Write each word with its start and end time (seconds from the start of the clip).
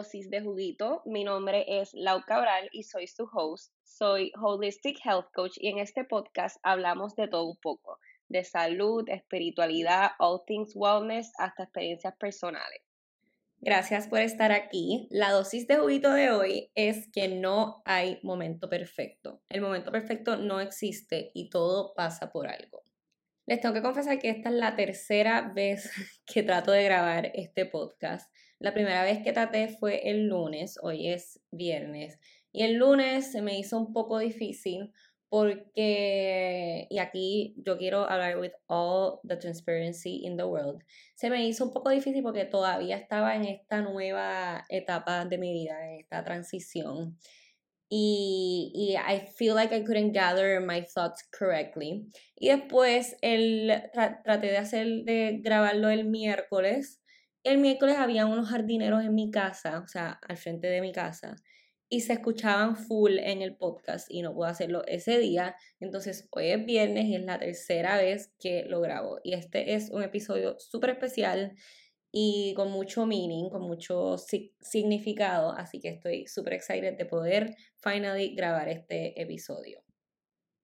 Dosis 0.00 0.30
de 0.30 0.40
Juguito. 0.40 1.02
Mi 1.04 1.24
nombre 1.24 1.62
es 1.68 1.90
Lau 1.92 2.22
Cabral 2.26 2.70
y 2.72 2.84
soy 2.84 3.06
su 3.06 3.28
host. 3.30 3.70
Soy 3.84 4.32
Holistic 4.40 4.96
Health 5.04 5.26
Coach 5.34 5.58
y 5.58 5.68
en 5.68 5.78
este 5.78 6.04
podcast 6.04 6.56
hablamos 6.62 7.14
de 7.16 7.28
todo 7.28 7.46
un 7.46 7.58
poco, 7.58 7.98
de 8.30 8.42
salud, 8.42 9.06
espiritualidad, 9.10 10.12
all 10.18 10.40
things 10.46 10.72
wellness, 10.74 11.30
hasta 11.36 11.64
experiencias 11.64 12.16
personales. 12.16 12.80
Gracias 13.58 14.08
por 14.08 14.20
estar 14.20 14.52
aquí. 14.52 15.06
La 15.10 15.32
dosis 15.32 15.66
de 15.66 15.76
juguito 15.76 16.10
de 16.14 16.30
hoy 16.30 16.70
es 16.74 17.06
que 17.12 17.28
no 17.28 17.82
hay 17.84 18.20
momento 18.22 18.70
perfecto. 18.70 19.42
El 19.50 19.60
momento 19.60 19.92
perfecto 19.92 20.38
no 20.38 20.60
existe 20.60 21.30
y 21.34 21.50
todo 21.50 21.92
pasa 21.94 22.30
por 22.30 22.48
algo. 22.48 22.84
Les 23.50 23.60
tengo 23.60 23.74
que 23.74 23.82
confesar 23.82 24.20
que 24.20 24.30
esta 24.30 24.48
es 24.48 24.54
la 24.54 24.76
tercera 24.76 25.50
vez 25.52 25.90
que 26.24 26.44
trato 26.44 26.70
de 26.70 26.84
grabar 26.84 27.32
este 27.34 27.66
podcast. 27.66 28.32
La 28.60 28.72
primera 28.72 29.02
vez 29.02 29.24
que 29.24 29.32
traté 29.32 29.66
fue 29.66 30.08
el 30.08 30.28
lunes, 30.28 30.78
hoy 30.80 31.08
es 31.08 31.40
viernes, 31.50 32.20
y 32.52 32.62
el 32.62 32.74
lunes 32.74 33.32
se 33.32 33.42
me 33.42 33.58
hizo 33.58 33.76
un 33.76 33.92
poco 33.92 34.20
difícil 34.20 34.92
porque, 35.28 36.86
y 36.90 36.98
aquí 36.98 37.56
yo 37.56 37.76
quiero 37.76 38.08
hablar 38.08 38.38
with 38.38 38.52
all 38.68 39.18
the 39.26 39.36
transparency 39.36 40.24
in 40.24 40.36
the 40.36 40.44
world, 40.44 40.84
se 41.16 41.28
me 41.28 41.44
hizo 41.44 41.64
un 41.64 41.72
poco 41.72 41.90
difícil 41.90 42.22
porque 42.22 42.44
todavía 42.44 42.96
estaba 42.96 43.34
en 43.34 43.46
esta 43.46 43.80
nueva 43.80 44.64
etapa 44.68 45.24
de 45.24 45.38
mi 45.38 45.52
vida, 45.52 45.88
en 45.88 45.98
esta 45.98 46.22
transición 46.22 47.18
y, 47.92 48.70
y 48.72 48.96
I 48.96 49.26
feel 49.36 49.56
like 49.56 49.74
I 49.74 49.82
couldn't 49.82 50.12
gather 50.12 50.60
my 50.60 50.80
thoughts 50.82 51.28
correctly. 51.36 52.06
Y 52.36 52.48
después 52.48 53.16
el, 53.20 53.82
traté 53.92 54.46
de 54.46 54.56
hacer, 54.58 54.86
de 55.04 55.40
grabarlo 55.42 55.90
el 55.90 56.04
miércoles. 56.04 57.02
El 57.42 57.58
miércoles 57.58 57.96
había 57.98 58.26
unos 58.26 58.48
jardineros 58.48 59.02
en 59.02 59.14
mi 59.14 59.32
casa, 59.32 59.80
o 59.80 59.88
sea, 59.88 60.20
al 60.28 60.36
frente 60.36 60.68
de 60.68 60.80
mi 60.80 60.92
casa, 60.92 61.34
y 61.88 62.02
se 62.02 62.12
escuchaban 62.12 62.76
full 62.76 63.18
en 63.18 63.42
el 63.42 63.56
podcast 63.56 64.06
y 64.08 64.22
no 64.22 64.34
puedo 64.34 64.48
hacerlo 64.48 64.84
ese 64.86 65.18
día. 65.18 65.56
Entonces 65.80 66.28
hoy 66.30 66.50
es 66.50 66.64
viernes 66.64 67.06
y 67.06 67.16
es 67.16 67.24
la 67.24 67.40
tercera 67.40 67.96
vez 67.96 68.32
que 68.38 68.64
lo 68.68 68.80
grabo. 68.80 69.18
Y 69.24 69.34
este 69.34 69.74
es 69.74 69.90
un 69.90 70.04
episodio 70.04 70.56
súper 70.60 70.90
especial 70.90 71.56
y 72.12 72.54
con 72.54 72.70
mucho 72.70 73.06
meaning, 73.06 73.50
con 73.50 73.62
mucho 73.62 74.16
significado, 74.18 75.52
así 75.52 75.80
que 75.80 75.88
estoy 75.90 76.26
súper 76.26 76.54
excited 76.54 76.96
de 76.96 77.04
poder 77.06 77.56
finally 77.76 78.34
grabar 78.34 78.68
este 78.68 79.20
episodio. 79.20 79.82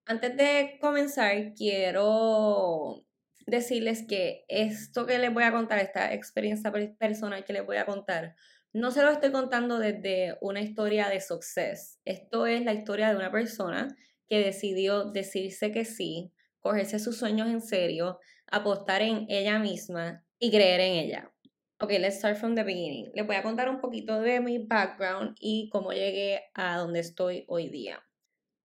Antes 0.05 0.37
de 0.37 0.79
comenzar, 0.81 1.53
quiero 1.55 3.05
decirles 3.47 4.05
que 4.09 4.45
esto 4.49 5.07
que 5.07 5.19
les 5.19 5.33
voy 5.33 5.45
a 5.45 5.53
contar, 5.53 5.79
esta 5.79 6.13
experiencia 6.13 6.73
personal 6.99 7.45
que 7.45 7.53
les 7.53 7.65
voy 7.65 7.77
a 7.77 7.87
contar, 7.87 8.35
no 8.73 8.91
se 8.91 9.03
lo 9.03 9.11
estoy 9.11 9.33
contando 9.33 9.79
desde 9.79 10.37
una 10.41 10.61
historia 10.61 11.09
de 11.09 11.21
success. 11.21 11.99
Esto 12.05 12.47
es 12.47 12.65
la 12.65 12.75
historia 12.75 13.09
de 13.09 13.17
una 13.17 13.33
persona 13.33 13.89
que 14.29 14.39
decidió 14.39 15.05
decirse 15.05 15.73
que 15.73 15.85
sí, 15.85 16.33
cogerse 16.61 16.99
sus 16.99 17.17
sueños 17.17 17.49
en 17.49 17.63
serio, 17.63 18.19
apostar 18.47 19.03
en 19.03 19.27
ella 19.29 19.59
misma 19.59 20.25
y 20.39 20.51
creer 20.51 20.81
en 20.81 20.93
ella. 20.93 21.33
Ok, 21.79 21.91
let's 22.01 22.17
start 22.17 22.39
from 22.39 22.55
the 22.55 22.65
beginning. 22.65 23.11
Les 23.15 23.27
voy 23.27 23.37
a 23.37 23.43
contar 23.43 23.69
un 23.69 23.83
poquito 23.83 24.19
de 24.23 24.41
mi 24.41 24.57
background 24.57 25.37
y 25.39 25.69
cómo 25.69 25.93
llegué 25.93 26.41
a 26.55 26.79
donde 26.79 27.01
estoy 27.01 27.45
hoy 27.49 27.69
día. 27.69 28.03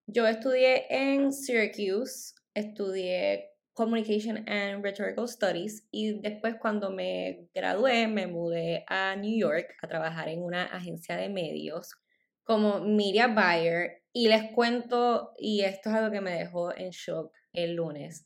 Yo 0.06 0.26
estudié 0.26 0.86
en 0.88 1.30
Syracuse, 1.30 2.32
estudié 2.54 3.50
Communication 3.74 4.48
and 4.48 4.82
Rhetorical 4.82 5.28
Studies 5.28 5.86
y 5.90 6.22
después 6.22 6.54
cuando 6.58 6.90
me 6.90 7.50
gradué 7.54 8.08
me 8.08 8.26
mudé 8.26 8.86
a 8.88 9.14
New 9.14 9.38
York 9.38 9.76
a 9.82 9.88
trabajar 9.88 10.30
en 10.30 10.42
una 10.42 10.64
agencia 10.64 11.14
de 11.18 11.28
medios 11.28 11.90
como 12.44 12.80
media 12.80 13.28
buyer 13.28 14.04
y 14.14 14.28
les 14.28 14.54
cuento, 14.54 15.34
y 15.38 15.60
esto 15.60 15.90
es 15.90 15.96
algo 15.96 16.10
que 16.10 16.22
me 16.22 16.32
dejó 16.38 16.74
en 16.74 16.88
shock 16.88 17.30
el 17.52 17.74
lunes. 17.74 18.24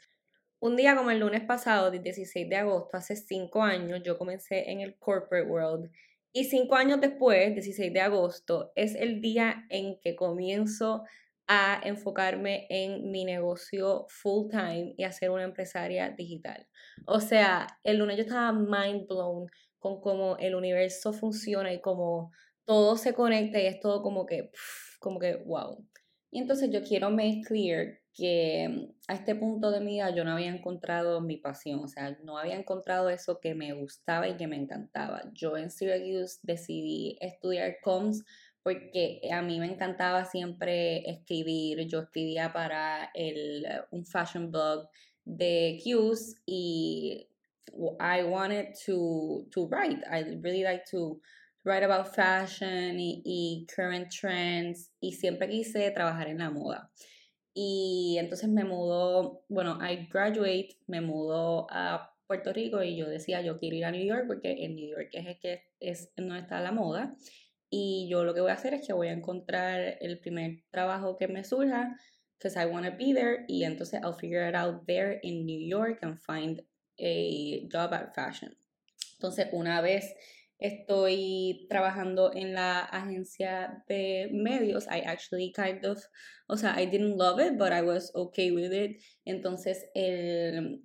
Un 0.58 0.74
día 0.76 0.96
como 0.96 1.10
el 1.10 1.20
lunes 1.20 1.44
pasado, 1.44 1.92
el 1.92 2.02
16 2.02 2.48
de 2.48 2.56
agosto, 2.56 2.96
hace 2.96 3.14
cinco 3.14 3.62
años, 3.62 4.00
yo 4.02 4.16
comencé 4.16 4.70
en 4.70 4.80
el 4.80 4.98
corporate 4.98 5.46
world 5.46 5.90
y 6.32 6.44
cinco 6.44 6.76
años 6.76 7.00
después, 7.00 7.54
16 7.54 7.92
de 7.92 8.00
agosto, 8.00 8.72
es 8.74 8.94
el 8.94 9.20
día 9.20 9.66
en 9.70 9.98
que 10.00 10.16
comienzo 10.16 11.04
a 11.46 11.80
enfocarme 11.84 12.66
en 12.68 13.10
mi 13.10 13.24
negocio 13.24 14.06
full 14.08 14.50
time 14.50 14.94
y 14.96 15.04
a 15.04 15.12
ser 15.12 15.30
una 15.30 15.44
empresaria 15.44 16.10
digital. 16.10 16.66
O 17.06 17.20
sea, 17.20 17.66
el 17.84 17.98
lunes 17.98 18.16
yo 18.16 18.24
estaba 18.24 18.52
mind 18.52 19.06
blown 19.06 19.46
con 19.78 20.00
cómo 20.00 20.36
el 20.38 20.54
universo 20.54 21.12
funciona 21.12 21.72
y 21.72 21.80
cómo 21.80 22.32
todo 22.66 22.96
se 22.96 23.14
conecta 23.14 23.60
y 23.60 23.66
es 23.66 23.80
todo 23.80 24.02
como 24.02 24.26
que, 24.26 24.50
como 25.00 25.18
que, 25.18 25.36
wow. 25.36 25.86
Y 26.30 26.40
entonces 26.40 26.70
yo 26.70 26.82
quiero 26.82 27.10
make 27.10 27.42
clear 27.46 28.00
que 28.16 28.94
a 29.08 29.14
este 29.14 29.34
punto 29.34 29.70
de 29.70 29.80
mi 29.80 29.92
vida 29.92 30.14
yo 30.14 30.24
no 30.24 30.32
había 30.32 30.48
encontrado 30.48 31.20
mi 31.20 31.36
pasión, 31.36 31.80
o 31.80 31.88
sea, 31.88 32.16
no 32.24 32.38
había 32.38 32.56
encontrado 32.56 33.10
eso 33.10 33.40
que 33.40 33.54
me 33.54 33.74
gustaba 33.74 34.26
y 34.26 34.36
que 34.36 34.46
me 34.46 34.56
encantaba. 34.56 35.22
Yo 35.34 35.58
en 35.58 35.70
Syracuse 35.70 36.38
decidí 36.42 37.18
estudiar 37.20 37.76
comms 37.82 38.24
porque 38.62 39.20
a 39.30 39.42
mí 39.42 39.60
me 39.60 39.66
encantaba 39.66 40.24
siempre 40.24 41.08
escribir. 41.08 41.86
Yo 41.86 42.00
escribía 42.00 42.52
para 42.54 43.10
el, 43.14 43.66
un 43.90 44.06
fashion 44.06 44.50
blog 44.50 44.88
de 45.24 45.78
Q's 45.84 46.40
y 46.46 47.28
I 48.00 48.24
wanted 48.24 48.74
to, 48.86 49.46
to 49.50 49.68
write. 49.68 50.02
I 50.10 50.22
really 50.40 50.62
like 50.62 50.84
to 50.90 51.20
write 51.64 51.84
about 51.84 52.14
fashion 52.14 52.98
y, 52.98 53.20
y 53.26 53.66
current 53.66 54.08
trends 54.08 54.90
y 55.00 55.12
siempre 55.12 55.48
quise 55.48 55.90
trabajar 55.90 56.28
en 56.28 56.38
la 56.38 56.50
moda. 56.50 56.90
Y 57.58 58.18
entonces 58.18 58.50
me 58.50 58.64
mudó, 58.64 59.46
bueno, 59.48 59.78
I 59.80 60.08
graduate, 60.12 60.76
me 60.86 61.00
mudó 61.00 61.66
a 61.70 62.14
Puerto 62.26 62.52
Rico 62.52 62.82
y 62.82 62.96
yo 62.96 63.08
decía, 63.08 63.40
yo 63.40 63.56
quiero 63.56 63.76
ir 63.76 63.86
a 63.86 63.90
New 63.90 64.04
York 64.04 64.24
porque 64.26 64.64
en 64.64 64.76
New 64.76 64.86
York 64.86 65.08
es 65.12 65.26
el 65.26 65.38
que 65.38 65.62
es 65.80 66.12
donde 66.16 66.40
está 66.40 66.60
la 66.60 66.72
moda. 66.72 67.16
Y 67.70 68.08
yo 68.10 68.24
lo 68.24 68.34
que 68.34 68.42
voy 68.42 68.50
a 68.50 68.54
hacer 68.54 68.74
es 68.74 68.86
que 68.86 68.92
voy 68.92 69.08
a 69.08 69.12
encontrar 69.12 69.96
el 70.02 70.20
primer 70.20 70.64
trabajo 70.70 71.16
que 71.16 71.28
me 71.28 71.44
surja, 71.44 71.96
because 72.36 72.60
I 72.60 72.66
want 72.66 72.84
to 72.84 72.92
be 72.92 73.14
there, 73.14 73.46
y 73.48 73.64
entonces 73.64 74.02
I'll 74.02 74.12
figure 74.12 74.46
it 74.46 74.54
out 74.54 74.84
there 74.86 75.18
in 75.22 75.46
New 75.46 75.58
York 75.58 76.00
and 76.02 76.18
find 76.20 76.62
a 76.98 77.68
job 77.72 77.94
at 77.94 78.14
fashion. 78.14 78.54
Entonces, 79.14 79.48
una 79.52 79.80
vez 79.80 80.14
estoy 80.58 81.66
trabajando 81.68 82.32
en 82.34 82.54
la 82.54 82.80
agencia 82.80 83.84
de 83.88 84.28
medios. 84.32 84.86
I 84.86 85.00
actually 85.00 85.52
kind 85.52 85.84
of, 85.84 86.02
o 86.48 86.56
sea, 86.56 86.80
I 86.80 86.86
didn't 86.86 87.16
love 87.16 87.40
it, 87.40 87.58
but 87.58 87.72
I 87.72 87.82
was 87.82 88.10
okay 88.14 88.50
with 88.50 88.72
it. 88.72 89.02
Entonces, 89.24 89.86
el, 89.94 90.82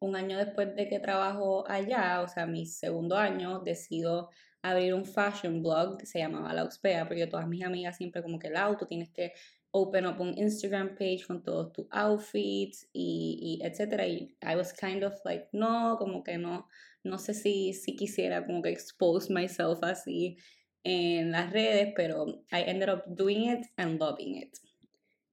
un 0.00 0.16
año 0.16 0.38
después 0.38 0.74
de 0.76 0.88
que 0.88 1.00
trabajo 1.00 1.64
allá, 1.68 2.20
o 2.22 2.28
sea, 2.28 2.46
mi 2.46 2.66
segundo 2.66 3.16
año, 3.16 3.60
decido 3.60 4.30
abrir 4.62 4.94
un 4.94 5.04
fashion 5.04 5.62
blog 5.62 5.98
que 5.98 6.06
se 6.06 6.18
llamaba 6.18 6.54
La 6.54 6.64
Uxpea, 6.64 7.06
porque 7.06 7.26
todas 7.26 7.46
mis 7.46 7.62
amigas 7.62 7.96
siempre 7.96 8.22
como 8.22 8.38
que 8.38 8.48
el 8.48 8.56
auto 8.56 8.86
tienes 8.86 9.10
que 9.10 9.32
open 9.74 10.06
up 10.06 10.20
un 10.20 10.38
Instagram 10.38 10.94
page 10.94 11.24
con 11.26 11.42
todos 11.42 11.72
tus 11.72 11.86
outfits 11.90 12.88
y, 12.92 13.58
y 13.60 13.66
etcétera. 13.66 14.06
Y 14.06 14.36
I 14.40 14.54
was 14.54 14.72
kind 14.72 15.02
of 15.02 15.14
like, 15.24 15.48
no, 15.52 15.96
como 15.98 16.22
que 16.22 16.38
no, 16.38 16.68
no 17.02 17.18
sé 17.18 17.34
si, 17.34 17.72
si 17.72 17.96
quisiera 17.96 18.46
como 18.46 18.62
que 18.62 18.70
expose 18.70 19.32
myself 19.32 19.82
así 19.82 20.36
en 20.84 21.32
las 21.32 21.52
redes, 21.52 21.92
pero 21.96 22.26
I 22.52 22.62
ended 22.66 22.88
up 22.88 23.02
doing 23.06 23.50
it 23.50 23.66
and 23.76 23.98
loving 23.98 24.36
it. 24.36 24.56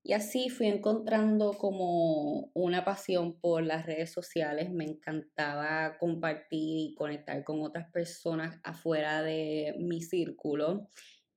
Y 0.04 0.14
así 0.14 0.50
fui 0.50 0.66
encontrando 0.66 1.54
como 1.54 2.50
una 2.56 2.84
pasión 2.84 3.40
por 3.40 3.62
las 3.62 3.86
redes 3.86 4.12
sociales. 4.12 4.72
Me 4.72 4.86
encantaba 4.86 6.00
compartir 6.00 6.90
y 6.90 6.96
conectar 6.96 7.44
con 7.44 7.62
otras 7.62 7.92
personas 7.92 8.60
afuera 8.64 9.22
de 9.22 9.76
mi 9.78 10.02
círculo. 10.02 10.90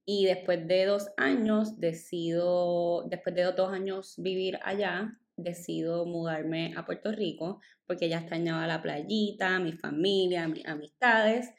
Y 0.06 0.26
después 0.26 0.66
de 0.66 0.84
dos 0.84 1.08
años, 1.16 1.80
decido, 1.80 3.04
después 3.08 3.34
de 3.34 3.44
dos 3.44 3.72
años 3.72 4.14
vivir 4.18 4.58
allá, 4.62 5.18
decido 5.36 6.06
mudarme 6.06 6.74
a 6.76 6.84
Puerto 6.84 7.10
Rico 7.10 7.60
porque 7.86 8.08
ya 8.08 8.18
extrañaba 8.18 8.66
la 8.66 8.82
playita, 8.82 9.58
mi 9.58 9.72
familia, 9.72 10.48
mis 10.48 10.66
amistades. 10.66 11.50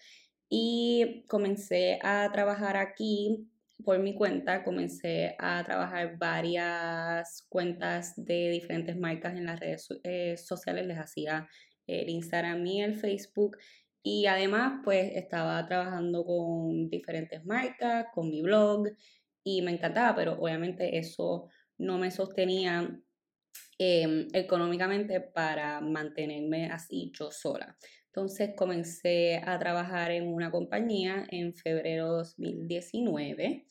Y 0.50 1.26
comencé 1.28 2.00
a 2.02 2.30
trabajar 2.32 2.78
aquí 2.78 3.50
por 3.84 4.00
mi 4.00 4.16
cuenta, 4.16 4.64
comencé 4.64 5.36
a 5.40 5.64
trabajar 5.64 6.18
varias 6.18 7.46
cuentas 7.50 8.14
de 8.16 8.50
diferentes 8.50 8.98
marcas 8.98 9.36
en 9.36 9.46
las 9.46 9.60
redes 9.60 9.88
eh, 10.04 10.38
sociales, 10.38 10.88
les 10.88 10.98
hacía 10.98 11.48
el 11.88 12.10
Instagram 12.10 12.66
y 12.66 12.82
el 12.82 12.96
Facebook 12.96 13.58
y 14.08 14.28
además, 14.28 14.82
pues 14.84 15.14
estaba 15.16 15.66
trabajando 15.66 16.24
con 16.24 16.92
diferentes 16.92 17.44
marcas, 17.44 18.06
con 18.14 18.30
mi 18.30 18.44
blog 18.44 18.88
y 19.44 19.64
me 19.64 19.72
encantaba, 19.72 20.16
pero 20.16 20.34
obviamente 20.34 21.00
eso 21.00 21.50
no 21.80 21.98
me 21.98 22.12
sostenía 22.12 22.88
em, 23.80 24.28
económicamente 24.32 25.22
para 25.22 25.82
mantenerme 25.82 26.68
así 26.68 27.12
yo 27.18 27.32
sola. 27.32 27.76
Entonces 28.06 28.52
comencé 28.56 29.42
a 29.44 29.58
trabajar 29.58 30.12
en 30.12 30.28
una 30.32 30.52
compañía 30.52 31.26
en 31.32 31.56
febrero 31.56 32.12
2019 32.14 33.66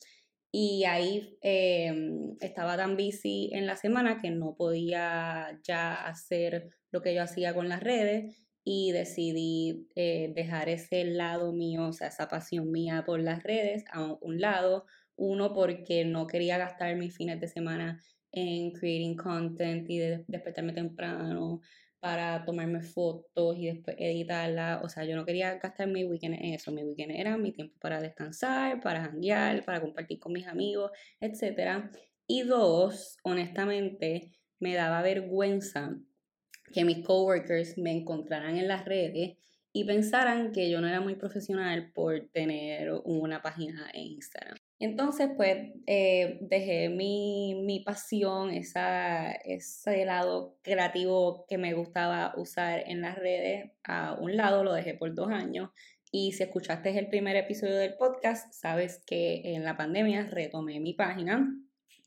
y 0.51 0.83
ahí 0.83 1.37
em, 1.41 2.35
estaba 2.41 2.75
tan 2.75 2.97
busy 2.97 3.51
en 3.53 3.65
la 3.67 3.77
semana 3.77 4.19
que 4.21 4.31
no 4.31 4.57
podía 4.57 5.57
ya 5.63 5.93
hacer 5.93 6.71
lo 6.91 7.01
que 7.01 7.15
yo 7.15 7.23
hacía 7.23 7.53
con 7.53 7.69
las 7.69 7.81
redes 7.81 8.44
y 8.67 8.91
decidí 8.91 9.87
eh, 9.95 10.33
dejar 10.35 10.69
ese 10.69 11.05
lado 11.05 11.53
mío, 11.53 11.87
o 11.87 11.93
sea, 11.93 12.07
esa 12.07 12.27
pasión 12.27 12.71
mía 12.71 13.03
por 13.05 13.19
las 13.21 13.43
redes 13.43 13.85
a 13.91 14.13
un 14.19 14.41
lado. 14.41 14.85
Uno, 15.15 15.53
porque 15.53 16.03
no 16.03 16.27
quería 16.27 16.57
gastar 16.57 16.95
mis 16.97 17.15
fines 17.15 17.39
de 17.39 17.47
semana 17.47 18.01
en 18.31 18.71
creating 18.71 19.15
content 19.15 19.89
y 19.89 19.99
de 19.99 20.25
despertarme 20.27 20.73
temprano 20.73 21.61
para 21.99 22.43
tomarme 22.43 22.81
fotos 22.81 23.55
y 23.57 23.67
después 23.67 23.95
editarla. 23.99 24.81
O 24.83 24.89
sea, 24.89 25.05
yo 25.05 25.15
no 25.15 25.25
quería 25.25 25.55
gastar 25.59 25.87
mi 25.87 26.03
weekend 26.03 26.33
en 26.35 26.53
eso. 26.55 26.71
Mi 26.71 26.83
weekend 26.83 27.11
era 27.11 27.37
mi 27.37 27.51
tiempo 27.51 27.77
para 27.79 28.01
descansar, 28.01 28.81
para 28.81 29.03
janguear, 29.05 29.63
para 29.63 29.79
compartir 29.79 30.19
con 30.19 30.33
mis 30.33 30.47
amigos, 30.47 30.91
etc. 31.19 31.91
Y 32.27 32.41
dos, 32.43 33.17
honestamente, 33.23 34.31
me 34.59 34.73
daba 34.73 35.03
vergüenza 35.03 35.95
que 36.75 36.83
mis 36.83 37.05
coworkers 37.05 37.77
me 37.77 37.93
encontraran 37.93 38.57
en 38.57 38.67
las 38.67 38.83
redes 38.83 39.37
y 39.71 39.85
pensaran 39.85 40.51
que 40.51 40.69
yo 40.69 40.81
no 40.81 40.89
era 40.89 40.99
muy 40.99 41.15
profesional 41.15 41.93
por 41.93 42.29
tener 42.33 42.91
una 43.05 43.41
página 43.41 43.89
en 43.93 44.03
Instagram. 44.03 44.57
Entonces, 44.77 45.29
pues, 45.37 45.71
eh, 45.87 46.37
dejé 46.41 46.89
mi, 46.89 47.61
mi 47.65 47.79
pasión, 47.79 48.51
esa, 48.51 49.31
ese 49.31 50.03
lado 50.03 50.57
creativo 50.63 51.45
que 51.47 51.57
me 51.57 51.73
gustaba 51.73 52.33
usar 52.35 52.83
en 52.87 52.99
las 52.99 53.17
redes 53.17 53.71
a 53.85 54.17
un 54.19 54.35
lado, 54.35 54.65
lo 54.65 54.73
dejé 54.73 54.95
por 54.95 55.15
dos 55.15 55.31
años. 55.31 55.69
Y 56.11 56.33
si 56.33 56.43
escuchaste 56.43 56.97
el 56.99 57.07
primer 57.07 57.37
episodio 57.37 57.77
del 57.77 57.95
podcast, 57.95 58.53
sabes 58.53 59.01
que 59.05 59.55
en 59.55 59.63
la 59.63 59.77
pandemia 59.77 60.27
retomé 60.29 60.81
mi 60.81 60.93
página, 60.93 61.53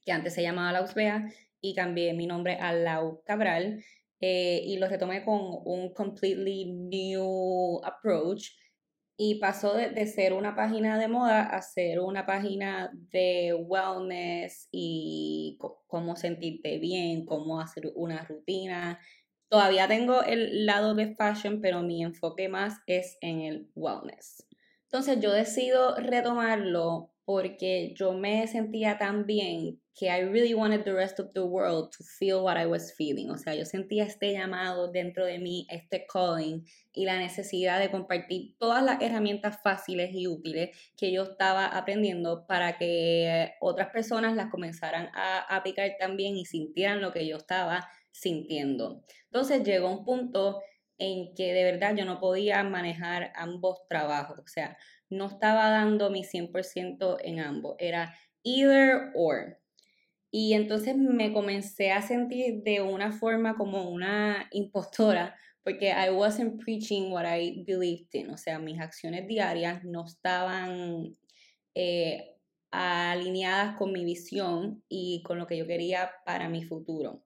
que 0.04 0.12
antes 0.12 0.34
se 0.34 0.42
llamaba 0.42 0.72
Lausbea, 0.72 1.26
y 1.60 1.74
cambié 1.74 2.12
mi 2.12 2.26
nombre 2.26 2.56
a 2.60 2.72
Lau 2.72 3.22
Cabral. 3.24 3.82
Eh, 4.20 4.62
y 4.64 4.78
lo 4.78 4.88
retomé 4.88 5.24
con 5.24 5.40
un 5.64 5.92
completely 5.94 6.64
new 6.72 7.80
approach 7.84 8.50
y 9.20 9.36
pasó 9.40 9.74
de, 9.74 10.06
ser 10.06 10.32
una 10.32 10.54
página 10.54 10.96
de 10.96 11.08
moda 11.08 11.42
a 11.42 11.60
ser 11.60 11.98
una 11.98 12.24
página 12.24 12.92
de 13.10 13.52
wellness 13.52 14.68
y 14.70 15.58
cómo 15.88 16.14
sentirte 16.14 16.78
bien, 16.78 17.26
cómo 17.26 17.60
hacer 17.60 17.92
una 17.96 18.22
rutina. 18.24 19.00
Todavía 19.48 19.88
tengo 19.88 20.22
el 20.22 20.66
lado 20.66 20.94
de 20.94 21.16
fashion, 21.16 21.60
pero 21.60 21.82
mi 21.82 22.04
enfoque 22.04 22.48
más 22.48 22.74
es 22.86 23.18
en 23.20 23.40
el 23.40 23.70
wellness. 23.74 24.46
Entonces 24.84 25.18
yo 25.20 25.32
decido 25.32 25.96
retomarlo 25.96 27.10
porque 27.24 27.94
yo 27.96 28.12
me 28.12 28.46
sentía 28.46 28.98
tan 28.98 29.26
bien 29.26 29.80
que 29.98 30.06
I 30.08 30.20
really 30.20 30.54
wanted 30.54 30.84
the 30.84 30.94
rest 30.94 31.18
of 31.18 31.32
the 31.34 31.44
world 31.44 31.90
to 31.96 32.04
feel 32.04 32.44
what 32.44 32.56
I 32.56 32.66
was 32.66 32.92
feeling. 32.92 33.30
O 33.30 33.36
sea, 33.36 33.56
yo 33.56 33.64
sentía 33.64 34.04
este 34.04 34.32
llamado 34.32 34.92
dentro 34.92 35.26
de 35.26 35.40
mí, 35.40 35.66
este 35.68 36.06
calling 36.06 36.64
y 36.92 37.04
la 37.04 37.18
necesidad 37.18 37.80
de 37.80 37.90
compartir 37.90 38.56
todas 38.58 38.84
las 38.84 39.02
herramientas 39.02 39.58
fáciles 39.60 40.10
y 40.14 40.28
útiles 40.28 40.70
que 40.96 41.10
yo 41.10 41.24
estaba 41.24 41.66
aprendiendo 41.66 42.46
para 42.46 42.78
que 42.78 43.54
otras 43.60 43.88
personas 43.88 44.36
las 44.36 44.50
comenzaran 44.50 45.10
a 45.14 45.40
aplicar 45.56 45.90
también 45.98 46.36
y 46.36 46.44
sintieran 46.44 47.00
lo 47.00 47.12
que 47.12 47.26
yo 47.26 47.36
estaba 47.36 47.88
sintiendo. 48.12 49.02
Entonces 49.24 49.64
llegó 49.64 49.90
un 49.90 50.04
punto 50.04 50.62
en 50.98 51.34
que 51.34 51.52
de 51.52 51.64
verdad 51.64 51.96
yo 51.96 52.04
no 52.04 52.20
podía 52.20 52.62
manejar 52.62 53.32
ambos 53.34 53.80
trabajos. 53.88 54.38
O 54.38 54.46
sea, 54.46 54.76
no 55.10 55.26
estaba 55.26 55.70
dando 55.70 56.08
mi 56.10 56.22
100% 56.22 57.16
en 57.20 57.40
ambos, 57.40 57.74
era 57.80 58.14
either 58.44 59.10
or. 59.16 59.58
Y 60.30 60.52
entonces 60.52 60.96
me 60.96 61.32
comencé 61.32 61.90
a 61.90 62.02
sentir 62.02 62.62
de 62.62 62.82
una 62.82 63.12
forma 63.12 63.56
como 63.56 63.90
una 63.90 64.48
impostora, 64.52 65.34
porque 65.62 65.88
I 65.88 66.10
wasn't 66.10 66.62
preaching 66.62 67.10
what 67.10 67.24
I 67.26 67.64
believed 67.66 68.08
in, 68.12 68.30
o 68.30 68.36
sea, 68.36 68.58
mis 68.58 68.78
acciones 68.78 69.26
diarias 69.26 69.84
no 69.84 70.04
estaban 70.04 71.16
eh, 71.74 72.36
alineadas 72.70 73.76
con 73.76 73.92
mi 73.92 74.04
visión 74.04 74.82
y 74.88 75.22
con 75.22 75.38
lo 75.38 75.46
que 75.46 75.56
yo 75.56 75.66
quería 75.66 76.10
para 76.26 76.48
mi 76.48 76.62
futuro. 76.62 77.24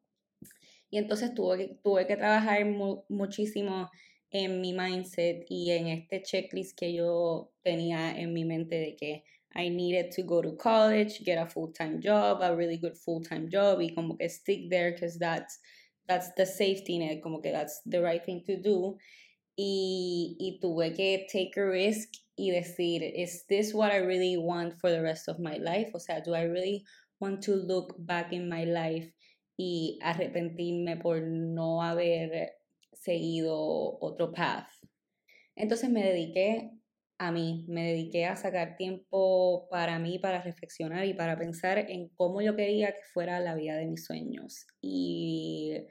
Y 0.91 0.99
entonces 0.99 1.35
tuve 1.35 1.59
que, 1.59 1.75
tuve 1.83 2.07
que 2.07 2.17
trabajar 2.17 2.65
muchísimo 3.09 3.91
en 4.31 4.61
mi 4.61 4.73
mindset 4.73 5.45
y 5.49 5.71
en 5.71 5.89
este 5.89 6.23
checklist 6.23 6.79
que 6.79 6.93
yo 6.95 7.53
tenía 7.63 8.19
en 8.19 8.33
mi 8.33 8.45
mente 8.45 8.77
de 8.77 8.97
que 8.97 9.25
I 9.55 9.69
needed 9.69 10.13
to 10.13 10.23
go 10.23 10.41
to 10.43 10.53
college, 10.57 11.25
get 11.25 11.39
a 11.39 11.47
full-time 11.47 12.01
job, 12.01 12.41
a 12.43 12.57
really 12.57 12.79
good 12.79 12.97
full-time 12.97 13.51
job 13.51 13.79
y 13.79 13.91
como 13.95 14.17
que 14.17 14.29
stick 14.29 14.71
there 14.71 14.93
because 14.93 15.19
that's, 15.19 15.59
that's 16.09 16.33
the 16.37 16.47
safety 16.47 16.99
net, 16.99 17.23
como 17.23 17.41
que 17.41 17.53
that's 17.53 17.81
the 17.87 18.01
right 18.01 18.25
thing 18.25 18.43
to 18.47 18.61
do. 18.61 18.97
Y, 19.59 20.37
y 20.41 20.59
tuve 20.63 20.97
que 20.97 21.27
take 21.31 21.57
a 21.57 21.67
risk 21.67 22.09
y 22.39 22.51
decir, 22.51 23.03
is 23.15 23.45
this 23.49 23.75
what 23.75 23.93
I 23.93 23.97
really 23.97 24.37
want 24.37 24.81
for 24.81 24.91
the 24.91 25.03
rest 25.03 25.29
of 25.29 25.39
my 25.39 25.59
life? 25.59 25.91
O 25.95 25.99
sea, 25.99 26.21
do 26.25 26.35
I 26.35 26.45
really 26.45 26.85
want 27.21 27.43
to 27.43 27.55
look 27.55 27.95
back 27.99 28.33
in 28.33 28.49
my 28.49 28.65
life 28.65 29.13
y 29.57 29.99
arrepentirme 30.03 30.97
por 31.01 31.21
no 31.21 31.83
haber 31.83 32.55
seguido 32.93 33.99
otro 34.01 34.33
path. 34.33 34.69
Entonces 35.55 35.91
me 35.91 36.03
dediqué 36.03 36.71
a 37.23 37.31
mí, 37.31 37.65
me 37.69 37.85
dediqué 37.85 38.27
a 38.27 38.35
sacar 38.35 38.77
tiempo 38.77 39.69
para 39.71 40.01
mí, 40.01 40.19
para 40.19 40.43
reflexionar 40.43 41.07
y 41.07 41.15
para 41.15 41.39
pensar 41.39 41.79
en 41.79 42.09
cómo 42.09 42.43
yo 42.43 42.57
quería 42.57 42.93
que 42.93 43.03
fuera 43.13 43.39
la 43.39 43.55
vida 43.55 43.77
de 43.77 43.87
mis 43.87 44.05
sueños. 44.05 44.67
Y 44.81 45.87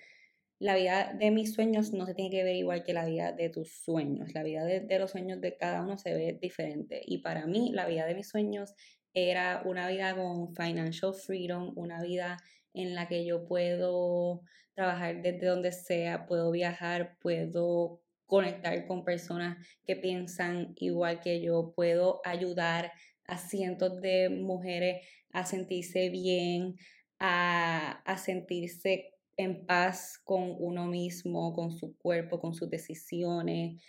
la 0.60 0.76
vida 0.76 1.16
de 1.18 1.32
mis 1.32 1.54
sueños 1.54 1.94
no 1.94 2.06
se 2.06 2.16
tiene 2.16 2.32
que 2.32 2.44
ver 2.44 2.58
igual 2.58 2.84
que 2.84 2.92
la 2.92 3.06
vida 3.06 3.32
de 3.32 3.48
tus 3.48 3.72
sueños. 3.72 4.34
La 4.34 4.44
vida 4.44 4.66
de, 4.66 4.82
de 4.82 5.00
los 5.00 5.12
sueños 5.12 5.40
de 5.40 5.56
cada 5.56 5.82
uno 5.82 5.98
se 5.98 6.14
ve 6.14 6.38
diferente. 6.42 7.02
Y 7.06 7.20
para 7.20 7.48
mí, 7.48 7.72
la 7.72 7.88
vida 7.88 8.06
de 8.06 8.16
mis 8.16 8.28
sueños 8.28 8.74
era 9.14 9.62
una 9.64 9.88
vida 9.88 10.14
con 10.14 10.54
financial 10.54 11.14
freedom, 11.14 11.72
una 11.78 12.02
vida 12.04 12.40
en 12.74 12.94
la 12.94 13.08
que 13.08 13.26
yo 13.26 13.46
puedo 13.46 14.42
trabajar 14.74 15.22
desde 15.22 15.48
donde 15.48 15.72
sea, 15.72 16.26
puedo 16.26 16.52
viajar, 16.52 17.18
puedo 17.22 18.02
conectar 18.32 18.88
con 18.88 19.04
personas 19.04 19.58
que 19.84 19.98
piensan 19.98 20.72
igual 20.78 21.20
que 21.20 21.42
yo, 21.42 21.74
puedo 21.76 22.22
ayudar 22.24 22.94
a 23.26 23.38
cientos 23.38 24.00
de 24.00 24.30
mujeres 24.30 25.06
a 25.34 25.46
sentirse 25.46 26.08
bien, 26.08 26.78
a, 27.20 28.02
a 28.06 28.18
sentirse 28.18 29.16
en 29.36 29.66
paz 29.66 30.18
con 30.24 30.56
uno 30.58 30.86
mismo, 30.86 31.52
con 31.52 31.74
su 31.74 31.98
cuerpo, 31.98 32.40
con 32.40 32.54
sus 32.54 32.70
decisiones 32.70 33.84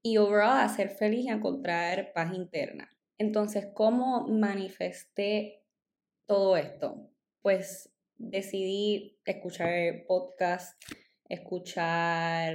y 0.00 0.16
overall 0.16 0.60
a 0.60 0.68
ser 0.68 0.90
feliz 0.90 1.24
y 1.24 1.30
encontrar 1.30 2.12
paz 2.12 2.32
interna. 2.36 2.88
Entonces, 3.18 3.66
¿cómo 3.74 4.28
manifesté 4.28 5.64
todo 6.26 6.56
esto? 6.56 7.10
Pues 7.40 7.90
decidí 8.16 9.18
escuchar 9.24 10.04
podcasts, 10.06 10.76
escuchar 11.32 12.54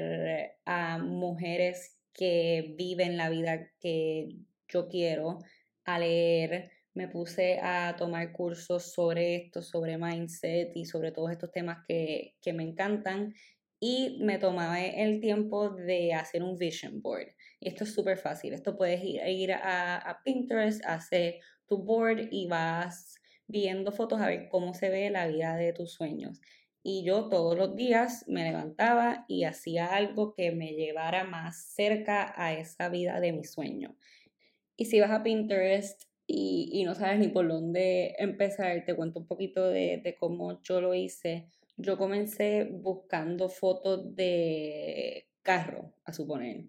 a 0.66 1.00
mujeres 1.00 1.98
que 2.14 2.76
viven 2.78 3.18
la 3.18 3.30
vida 3.30 3.72
que 3.80 4.30
yo 4.68 4.88
quiero, 4.88 5.40
a 5.86 5.98
leer, 5.98 6.70
me 6.94 7.08
puse 7.08 7.60
a 7.62 7.96
tomar 7.98 8.32
cursos 8.32 8.92
sobre 8.94 9.36
esto, 9.36 9.62
sobre 9.62 9.98
mindset 9.98 10.72
y 10.76 10.86
sobre 10.86 11.12
todos 11.12 11.32
estos 11.32 11.52
temas 11.52 11.80
que, 11.88 12.36
me 12.54 12.64
encantan 12.64 13.34
y 13.80 14.20
me 14.22 14.38
tomaba 14.38 14.80
el 14.84 15.22
tiempo 15.22 15.70
de 15.70 16.14
hacer 16.14 16.44
un 16.44 16.58
vision 16.58 17.02
board. 17.02 17.30
Esto 17.60 17.84
es 17.84 17.94
súper 17.94 18.18
fácil, 18.18 18.54
esto 18.54 18.78
puedes 18.78 19.02
ir, 19.04 19.54
a 19.54 20.22
Pinterest, 20.24 20.84
hacer 20.86 21.40
tu 21.68 21.84
board 21.84 22.28
y 22.32 22.48
vas 22.48 23.16
viendo 23.48 23.92
fotos 23.92 24.22
a 24.22 24.28
ver 24.28 24.50
cómo 24.50 24.74
se 24.74 24.90
ve 24.90 25.10
la 25.10 25.28
vida 25.28 25.56
de 25.56 25.74
tus 25.74 25.94
sueños. 25.94 26.40
Y 26.90 27.04
yo 27.04 27.28
todos 27.28 27.58
los 27.58 27.76
días 27.76 28.24
me 28.30 28.46
levantaba 28.46 29.26
y 29.28 29.44
hacía 29.44 29.88
algo 29.88 30.34
que 30.34 30.54
me 30.54 30.72
llevara 30.72 31.26
más 31.26 31.66
cerca 31.74 32.34
a 32.38 32.54
esa 32.54 32.88
vida 32.88 33.20
de 33.20 33.34
mi 33.34 33.44
sueño. 33.44 33.98
Y 34.78 34.86
si 34.86 35.02
vas 35.02 35.12
a 35.12 35.22
Pinterest 35.22 36.04
y, 36.26 36.82
no 36.86 36.96
sabes 36.96 37.20
ni 37.20 37.28
por 37.28 37.46
dónde 37.46 38.16
empezar, 38.20 38.86
te 38.86 38.96
cuento 38.96 39.20
un 39.20 39.28
poquito 39.28 39.68
de, 39.68 40.00
de 40.02 40.16
cómo 40.16 40.62
yo 40.62 40.80
lo 40.80 40.94
hice. 40.94 41.50
Yo 41.76 41.98
comencé 41.98 42.70
buscando 42.72 43.50
fotos 43.50 44.16
de 44.16 45.28
carro, 45.42 45.94
a 46.06 46.14
suponer, 46.14 46.68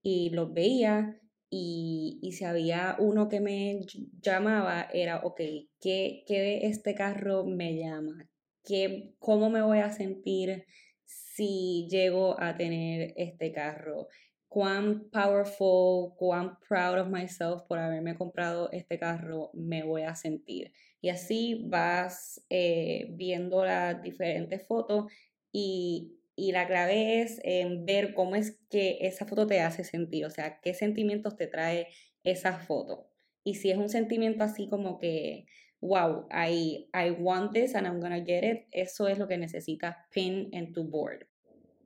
y 0.00 0.30
los 0.30 0.54
veía 0.54 1.20
y, 1.50 2.20
y, 2.22 2.30
si 2.34 2.44
había 2.44 2.94
uno 3.00 3.28
que 3.28 3.40
me 3.40 3.80
llamaba, 4.22 4.88
era, 4.92 5.22
ok, 5.24 5.40
¿qué, 5.80 6.22
qué 6.24 6.40
de 6.40 6.66
este 6.68 6.94
carro 6.94 7.44
me 7.44 7.76
llama? 7.76 8.30
¿Qué, 8.66 9.14
¿Cómo 9.18 9.48
me 9.48 9.62
voy 9.62 9.78
a 9.78 9.90
sentir 9.90 10.66
si 11.04 11.86
llego 11.88 12.38
a 12.38 12.56
tener 12.56 13.14
este 13.16 13.52
carro? 13.52 14.08
cuán 14.56 15.10
powerful, 15.10 16.14
cuán 16.16 16.58
proud 16.66 17.00
of 17.00 17.08
myself 17.08 17.62
por 17.68 17.78
haberme 17.78 18.16
comprado 18.16 18.70
este 18.72 18.98
carro 18.98 19.50
me 19.52 19.82
voy 19.82 20.02
a 20.04 20.14
sentir. 20.14 20.72
Y 21.02 21.10
así 21.10 21.66
vas 21.68 22.42
eh, 22.48 23.08
viendo 23.10 23.64
las 23.66 24.00
diferentes 24.02 24.66
fotos 24.66 25.12
y, 25.52 26.20
y 26.36 26.52
la 26.52 26.66
clave 26.66 27.20
es 27.20 27.38
en 27.44 27.84
ver 27.84 28.14
cómo 28.14 28.34
es 28.34 28.58
que 28.70 28.96
esa 29.02 29.26
foto 29.26 29.46
te 29.46 29.60
hace 29.60 29.84
sentir, 29.84 30.24
o 30.24 30.30
sea, 30.30 30.58
qué 30.62 30.72
sentimientos 30.72 31.36
te 31.36 31.48
trae 31.48 31.88
esa 32.24 32.58
foto. 32.58 33.10
Y 33.44 33.56
si 33.56 33.70
es 33.70 33.76
un 33.76 33.90
sentimiento 33.90 34.42
así 34.42 34.68
como 34.68 34.98
que, 34.98 35.44
wow, 35.80 36.26
I, 36.30 36.86
I 36.92 37.10
want 37.10 37.52
this 37.52 37.74
and 37.74 37.86
I'm 37.86 38.00
gonna 38.00 38.24
get 38.24 38.44
it, 38.44 38.66
eso 38.72 39.06
es 39.06 39.18
lo 39.18 39.26
que 39.26 39.36
necesitas 39.36 39.96
pin 40.10 40.48
en 40.52 40.72
tu 40.72 40.84
board. 40.84 41.26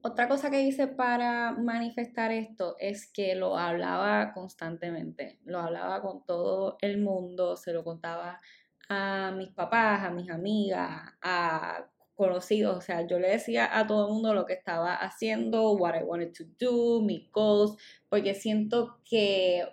Otra 0.03 0.29
cosa 0.29 0.51
que 0.51 0.63
hice 0.63 0.87
para 0.87 1.53
manifestar 1.53 2.33
esto 2.33 2.77
es 2.79 3.07
que 3.07 3.35
lo 3.35 3.59
hablaba 3.59 4.33
constantemente, 4.33 5.39
lo 5.45 5.59
hablaba 5.59 6.01
con 6.01 6.25
todo 6.25 6.79
el 6.81 6.99
mundo, 6.99 7.57
se 7.57 7.75
lo 7.75 7.85
contaba 7.85 8.41
a 8.89 9.31
mis 9.37 9.51
papás, 9.51 10.03
a 10.03 10.11
mis 10.11 10.31
amigas, 10.31 11.03
a 11.21 11.87
conocidos, 12.15 12.77
o 12.77 12.81
sea, 12.81 13.07
yo 13.07 13.19
le 13.19 13.29
decía 13.29 13.79
a 13.79 13.87
todo 13.87 14.07
el 14.07 14.13
mundo 14.13 14.35
lo 14.35 14.45
que 14.47 14.53
estaba 14.53 14.95
haciendo, 14.95 15.73
what 15.73 15.95
I 15.95 16.03
wanted 16.03 16.33
to 16.33 16.45
do, 16.59 17.01
mis 17.01 17.31
goals, 17.31 17.77
porque 18.09 18.35
siento 18.35 19.01
que 19.05 19.67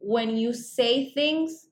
when 0.00 0.38
you 0.38 0.52
say 0.54 1.12
things, 1.14 1.68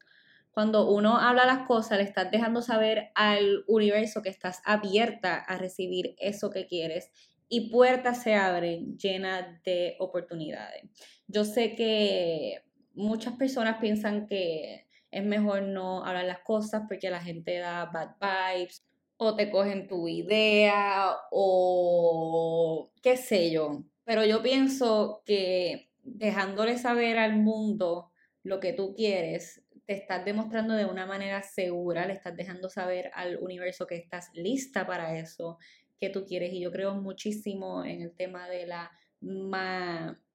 cuando 0.52 0.90
uno 0.90 1.18
habla 1.18 1.46
las 1.46 1.66
cosas, 1.66 1.98
le 1.98 2.04
estás 2.04 2.30
dejando 2.30 2.62
saber 2.62 3.10
al 3.14 3.64
universo 3.68 4.22
que 4.22 4.28
estás 4.30 4.60
abierta 4.64 5.36
a 5.36 5.56
recibir 5.56 6.14
eso 6.18 6.50
que 6.50 6.66
quieres 6.66 7.10
y 7.48 7.70
puertas 7.70 8.22
se 8.22 8.34
abren 8.34 8.96
llenas 8.96 9.62
de 9.64 9.96
oportunidades. 9.98 10.84
Yo 11.26 11.44
sé 11.44 11.74
que 11.74 12.62
muchas 12.94 13.34
personas 13.34 13.78
piensan 13.80 14.26
que 14.26 14.86
es 15.10 15.24
mejor 15.24 15.62
no 15.62 16.04
hablar 16.04 16.24
las 16.24 16.40
cosas 16.40 16.82
porque 16.88 17.10
la 17.10 17.20
gente 17.20 17.58
da 17.58 17.86
bad 17.86 18.10
vibes 18.20 18.84
o 19.16 19.34
te 19.34 19.50
cogen 19.50 19.88
tu 19.88 20.08
idea 20.08 21.14
o 21.30 22.90
qué 23.02 23.16
sé 23.16 23.50
yo. 23.50 23.84
Pero 24.04 24.24
yo 24.24 24.42
pienso 24.42 25.22
que 25.26 25.90
dejándole 26.02 26.78
saber 26.78 27.18
al 27.18 27.36
mundo 27.36 28.10
lo 28.42 28.60
que 28.60 28.72
tú 28.72 28.94
quieres, 28.94 29.62
te 29.90 29.96
estás 29.96 30.24
demostrando 30.24 30.74
de 30.74 30.84
una 30.84 31.04
manera 31.04 31.42
segura, 31.42 32.06
le 32.06 32.12
estás 32.12 32.36
dejando 32.36 32.68
saber 32.68 33.10
al 33.12 33.38
universo 33.38 33.88
que 33.88 33.96
estás 33.96 34.30
lista 34.34 34.86
para 34.86 35.18
eso, 35.18 35.58
que 35.98 36.10
tú 36.10 36.24
quieres. 36.24 36.52
Y 36.52 36.60
yo 36.60 36.70
creo 36.70 36.94
muchísimo 36.94 37.84
en 37.84 38.02
el 38.02 38.12
tema 38.12 38.48
de 38.48 38.68
la 38.68 38.92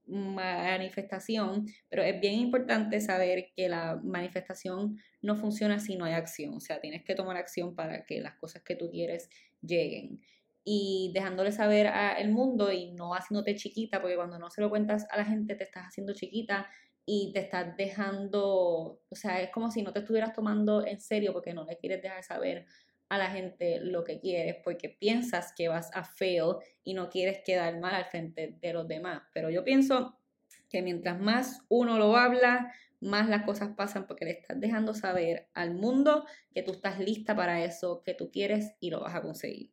manifestación, 0.07 1.67
pero 1.87 2.03
es 2.03 2.19
bien 2.19 2.33
importante 2.33 2.99
saber 2.99 3.53
que 3.55 3.69
la 3.69 3.97
manifestación 4.03 4.97
no 5.21 5.37
funciona 5.37 5.79
si 5.79 5.95
no 5.95 6.03
hay 6.03 6.15
acción. 6.15 6.55
O 6.55 6.59
sea, 6.59 6.81
tienes 6.81 7.05
que 7.05 7.15
tomar 7.15 7.37
acción 7.37 7.75
para 7.75 8.03
que 8.03 8.19
las 8.19 8.35
cosas 8.35 8.61
que 8.61 8.75
tú 8.75 8.91
quieres 8.91 9.29
lleguen. 9.61 10.19
Y 10.65 11.11
dejándole 11.13 11.53
saber 11.53 11.87
al 11.87 12.29
mundo 12.29 12.73
y 12.73 12.91
no 12.91 13.15
haciéndote 13.15 13.55
chiquita, 13.55 14.01
porque 14.01 14.17
cuando 14.17 14.37
no 14.37 14.49
se 14.49 14.59
lo 14.59 14.69
cuentas 14.69 15.07
a 15.11 15.15
la 15.15 15.23
gente 15.23 15.55
te 15.55 15.63
estás 15.63 15.85
haciendo 15.85 16.13
chiquita 16.13 16.67
y 17.05 17.31
te 17.33 17.39
estás 17.39 17.77
dejando, 17.77 18.99
o 19.07 19.15
sea, 19.15 19.41
es 19.41 19.51
como 19.51 19.69
si 19.71 19.83
no 19.83 19.93
te 19.93 19.99
estuvieras 19.99 20.33
tomando 20.33 20.85
en 20.85 20.99
serio 20.99 21.33
porque 21.33 21.53
no 21.53 21.63
le 21.63 21.77
quieres 21.77 22.01
dejar 22.01 22.23
saber 22.23 22.65
a 23.09 23.17
la 23.17 23.29
gente 23.29 23.79
lo 23.79 24.03
que 24.03 24.19
quieres 24.19 24.57
porque 24.63 24.89
piensas 24.89 25.53
que 25.55 25.67
vas 25.67 25.91
a 25.93 26.03
fail 26.03 26.55
y 26.83 26.95
no 26.95 27.09
quieres 27.09 27.41
quedar 27.45 27.79
mal 27.79 27.93
al 27.93 28.05
frente 28.05 28.57
de 28.59 28.73
los 28.73 28.87
demás. 28.87 29.21
Pero 29.33 29.49
yo 29.49 29.63
pienso 29.63 30.17
que 30.69 30.81
mientras 30.81 31.19
más 31.19 31.61
uno 31.69 31.99
lo 31.99 32.15
habla, 32.17 32.73
más 33.01 33.29
las 33.29 33.43
cosas 33.43 33.75
pasan 33.75 34.07
porque 34.07 34.25
le 34.25 34.31
estás 34.31 34.59
dejando 34.59 34.95
saber 34.95 35.47
al 35.53 35.75
mundo 35.75 36.25
que 36.53 36.63
tú 36.63 36.71
estás 36.71 36.99
lista 36.99 37.35
para 37.35 37.63
eso, 37.63 38.01
que 38.03 38.15
tú 38.15 38.31
quieres 38.31 38.73
y 38.79 38.89
lo 38.89 39.01
vas 39.01 39.13
a 39.13 39.21
conseguir. 39.21 39.71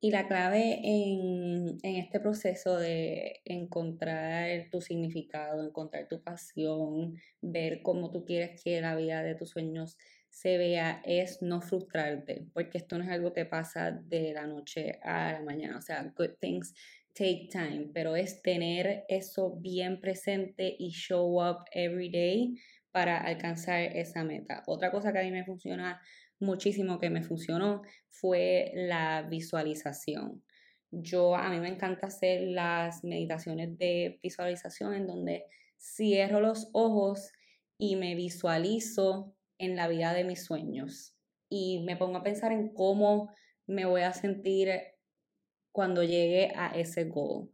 Y 0.00 0.12
la 0.12 0.28
clave 0.28 0.78
en, 0.84 1.76
en, 1.82 1.96
este 1.96 2.20
proceso 2.20 2.76
de 2.76 3.40
encontrar 3.44 4.68
tu 4.70 4.80
significado, 4.80 5.66
encontrar 5.66 6.06
tu 6.06 6.22
pasión, 6.22 7.16
ver 7.40 7.82
cómo 7.82 8.12
tú 8.12 8.24
quieres 8.24 8.62
que 8.62 8.80
la 8.80 8.94
vida 8.94 9.24
de 9.24 9.34
tus 9.34 9.50
sueños 9.50 9.96
se 10.30 10.56
vea 10.58 11.02
es 11.04 11.42
no 11.42 11.60
frustrarte, 11.60 12.46
porque 12.52 12.78
esto 12.78 12.96
no 12.96 13.04
es 13.04 13.10
algo 13.10 13.32
que 13.32 13.44
pasa 13.44 13.90
de 13.90 14.32
la 14.34 14.46
noche 14.46 15.00
a 15.02 15.32
la 15.32 15.42
mañana, 15.42 15.78
o 15.78 15.82
sea, 15.82 16.12
good 16.16 16.34
things 16.38 16.74
take 17.14 17.48
time, 17.50 17.90
pero 17.92 18.14
es 18.14 18.42
tener 18.42 19.04
eso 19.08 19.56
bien 19.56 20.00
presente 20.00 20.76
y 20.78 20.90
show 20.90 21.42
up 21.42 21.64
every 21.72 22.08
day 22.08 22.54
para 22.92 23.18
alcanzar 23.18 23.80
esa 23.96 24.22
meta. 24.22 24.62
Otra 24.66 24.90
cosa 24.92 25.12
que 25.12 25.18
a 25.18 25.22
mí 25.22 25.30
me 25.30 25.44
funciona 25.44 26.00
muchísimo, 26.40 26.98
que 26.98 27.10
me 27.10 27.22
funcionó, 27.22 27.82
fue 28.10 28.72
la 28.74 29.22
visualización. 29.22 30.42
Yo, 30.90 31.36
a 31.36 31.50
mí 31.50 31.60
me 31.60 31.68
encanta 31.68 32.06
hacer 32.06 32.42
las 32.42 33.04
meditaciones 33.04 33.76
de 33.76 34.18
visualización 34.22 34.94
en 34.94 35.06
donde 35.06 35.44
cierro 35.78 36.40
los 36.40 36.68
ojos 36.72 37.32
y 37.78 37.96
me 37.96 38.14
visualizo 38.14 39.34
en 39.58 39.76
la 39.76 39.88
vida 39.88 40.14
de 40.14 40.24
mis 40.24 40.44
sueños 40.44 41.14
y 41.48 41.82
me 41.84 41.96
pongo 41.96 42.18
a 42.18 42.22
pensar 42.22 42.52
en 42.52 42.72
cómo 42.72 43.30
me 43.66 43.84
voy 43.84 44.02
a 44.02 44.12
sentir 44.12 44.70
cuando 45.72 46.02
llegue 46.02 46.52
a 46.56 46.68
ese 46.68 47.04
goal. 47.04 47.50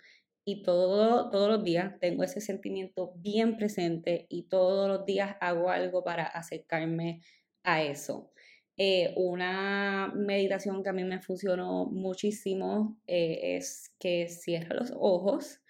Y 0.47 0.63
todo, 0.63 1.31
todos 1.31 1.49
los 1.49 1.65
días 1.65 1.99
tengo 2.01 2.23
ese 2.23 2.41
sentimiento 2.41 3.15
bien 3.17 3.57
presente 3.57 4.27
y 4.29 4.45
todos 4.45 4.89
los 4.89 5.07
días 5.07 5.37
hago 5.41 5.71
algo 5.71 6.05
para 6.05 6.25
acercarme 6.25 7.23
a 7.63 7.83
eso. 7.83 8.31
Eh, 8.77 9.15
una 9.17 10.13
meditación 10.17 10.83
que 10.83 10.91
a 10.91 10.93
mí 10.93 11.05
me 11.05 11.21
funcionó 11.21 11.87
muchísimo 11.87 12.99
eh, 13.07 13.57
es 13.57 13.95
que 14.01 14.29
cierras 14.29 14.91
los 14.91 14.93
ojos 14.99 15.61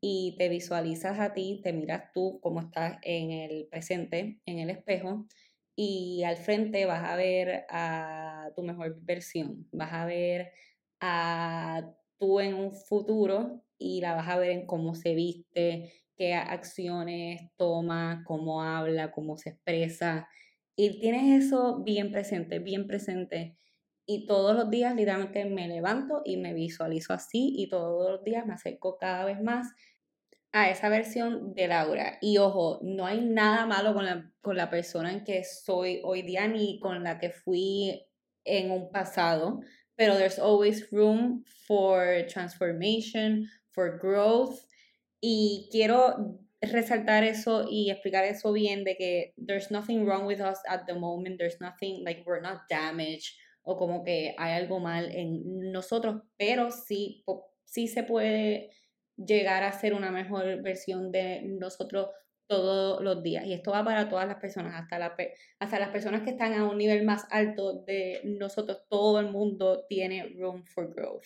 y 0.00 0.36
te 0.38 0.48
visualizas 0.50 1.18
a 1.20 1.32
ti, 1.32 1.60
te 1.64 1.72
miras 1.72 2.12
tú 2.12 2.38
como 2.42 2.60
estás 2.60 2.98
en 3.02 3.30
el 3.30 3.66
presente, 3.70 4.40
en 4.44 4.58
el 4.58 4.70
espejo, 4.70 5.26
y 5.76 6.22
al 6.24 6.36
frente 6.36 6.86
vas 6.86 7.04
a 7.10 7.16
ver 7.16 7.64
a 7.70 8.50
tu 8.54 8.62
mejor 8.62 8.98
versión, 9.02 9.66
vas 9.72 9.92
a 9.94 10.04
ver 10.06 10.52
a 11.00 11.94
tú 12.18 12.40
en 12.40 12.54
un 12.54 12.72
futuro 12.72 13.64
y 13.78 14.00
la 14.02 14.14
vas 14.14 14.28
a 14.28 14.38
ver 14.38 14.50
en 14.50 14.66
cómo 14.66 14.94
se 14.94 15.14
viste, 15.14 15.92
qué 16.16 16.34
acciones 16.34 17.50
toma, 17.56 18.22
cómo 18.26 18.62
habla, 18.62 19.10
cómo 19.12 19.36
se 19.38 19.50
expresa. 19.50 20.28
Y 20.76 20.98
tienes 21.00 21.44
eso 21.44 21.82
bien 21.84 22.10
presente, 22.10 22.58
bien 22.58 22.86
presente. 22.86 23.56
Y 24.06 24.26
todos 24.26 24.54
los 24.54 24.70
días 24.70 24.94
literalmente 24.94 25.44
me 25.44 25.68
levanto 25.68 26.22
y 26.24 26.36
me 26.36 26.52
visualizo 26.52 27.12
así 27.12 27.54
y 27.56 27.68
todos 27.68 28.10
los 28.10 28.24
días 28.24 28.44
me 28.46 28.54
acerco 28.54 28.98
cada 28.98 29.24
vez 29.24 29.40
más 29.40 29.68
a 30.52 30.70
esa 30.70 30.88
versión 30.88 31.54
de 31.54 31.68
Laura. 31.68 32.18
Y 32.20 32.38
ojo, 32.38 32.80
no 32.82 33.06
hay 33.06 33.20
nada 33.20 33.66
malo 33.66 33.94
con 33.94 34.04
la, 34.04 34.30
con 34.40 34.56
la 34.56 34.70
persona 34.70 35.12
en 35.12 35.24
que 35.24 35.42
soy 35.44 36.00
hoy 36.04 36.22
día 36.22 36.46
ni 36.46 36.78
con 36.80 37.02
la 37.02 37.18
que 37.18 37.30
fui 37.30 38.06
en 38.44 38.70
un 38.70 38.90
pasado, 38.90 39.60
pero 39.96 40.16
there's 40.16 40.38
always 40.38 40.90
room 40.90 41.44
for 41.66 42.24
transformation, 42.28 43.48
for 43.70 43.98
growth. 43.98 44.60
Y 45.20 45.68
quiero 45.72 46.38
resaltar 46.60 47.24
eso 47.24 47.66
y 47.70 47.90
explicar 47.90 48.24
eso 48.24 48.52
bien 48.52 48.84
de 48.84 48.96
que 48.96 49.34
there's 49.36 49.70
nothing 49.70 50.04
wrong 50.04 50.26
with 50.26 50.40
us 50.40 50.58
at 50.68 50.86
the 50.86 50.94
moment, 50.94 51.38
there's 51.38 51.60
nothing 51.60 52.04
like 52.04 52.22
we're 52.26 52.40
not 52.40 52.62
damaged 52.68 53.36
o 53.62 53.76
como 53.76 54.04
que 54.04 54.34
hay 54.38 54.52
algo 54.52 54.78
mal 54.78 55.10
en 55.10 55.72
nosotros, 55.72 56.22
pero 56.36 56.70
sí, 56.70 57.24
sí 57.64 57.88
se 57.88 58.02
puede 58.02 58.70
llegar 59.16 59.62
a 59.62 59.72
ser 59.72 59.94
una 59.94 60.10
mejor 60.10 60.62
versión 60.62 61.10
de 61.10 61.42
nosotros 61.42 62.08
todos 62.46 63.02
los 63.02 63.22
días. 63.22 63.46
Y 63.46 63.54
esto 63.54 63.70
va 63.70 63.84
para 63.84 64.08
todas 64.08 64.28
las 64.28 64.36
personas, 64.36 64.74
hasta, 64.74 64.98
la, 64.98 65.16
hasta 65.58 65.78
las 65.78 65.88
personas 65.88 66.22
que 66.22 66.30
están 66.30 66.52
a 66.54 66.68
un 66.68 66.76
nivel 66.76 67.04
más 67.04 67.26
alto 67.30 67.84
de 67.84 68.20
nosotros, 68.24 68.84
todo 68.88 69.18
el 69.18 69.30
mundo 69.30 69.84
tiene 69.88 70.34
room 70.36 70.64
for 70.66 70.94
growth. 70.94 71.24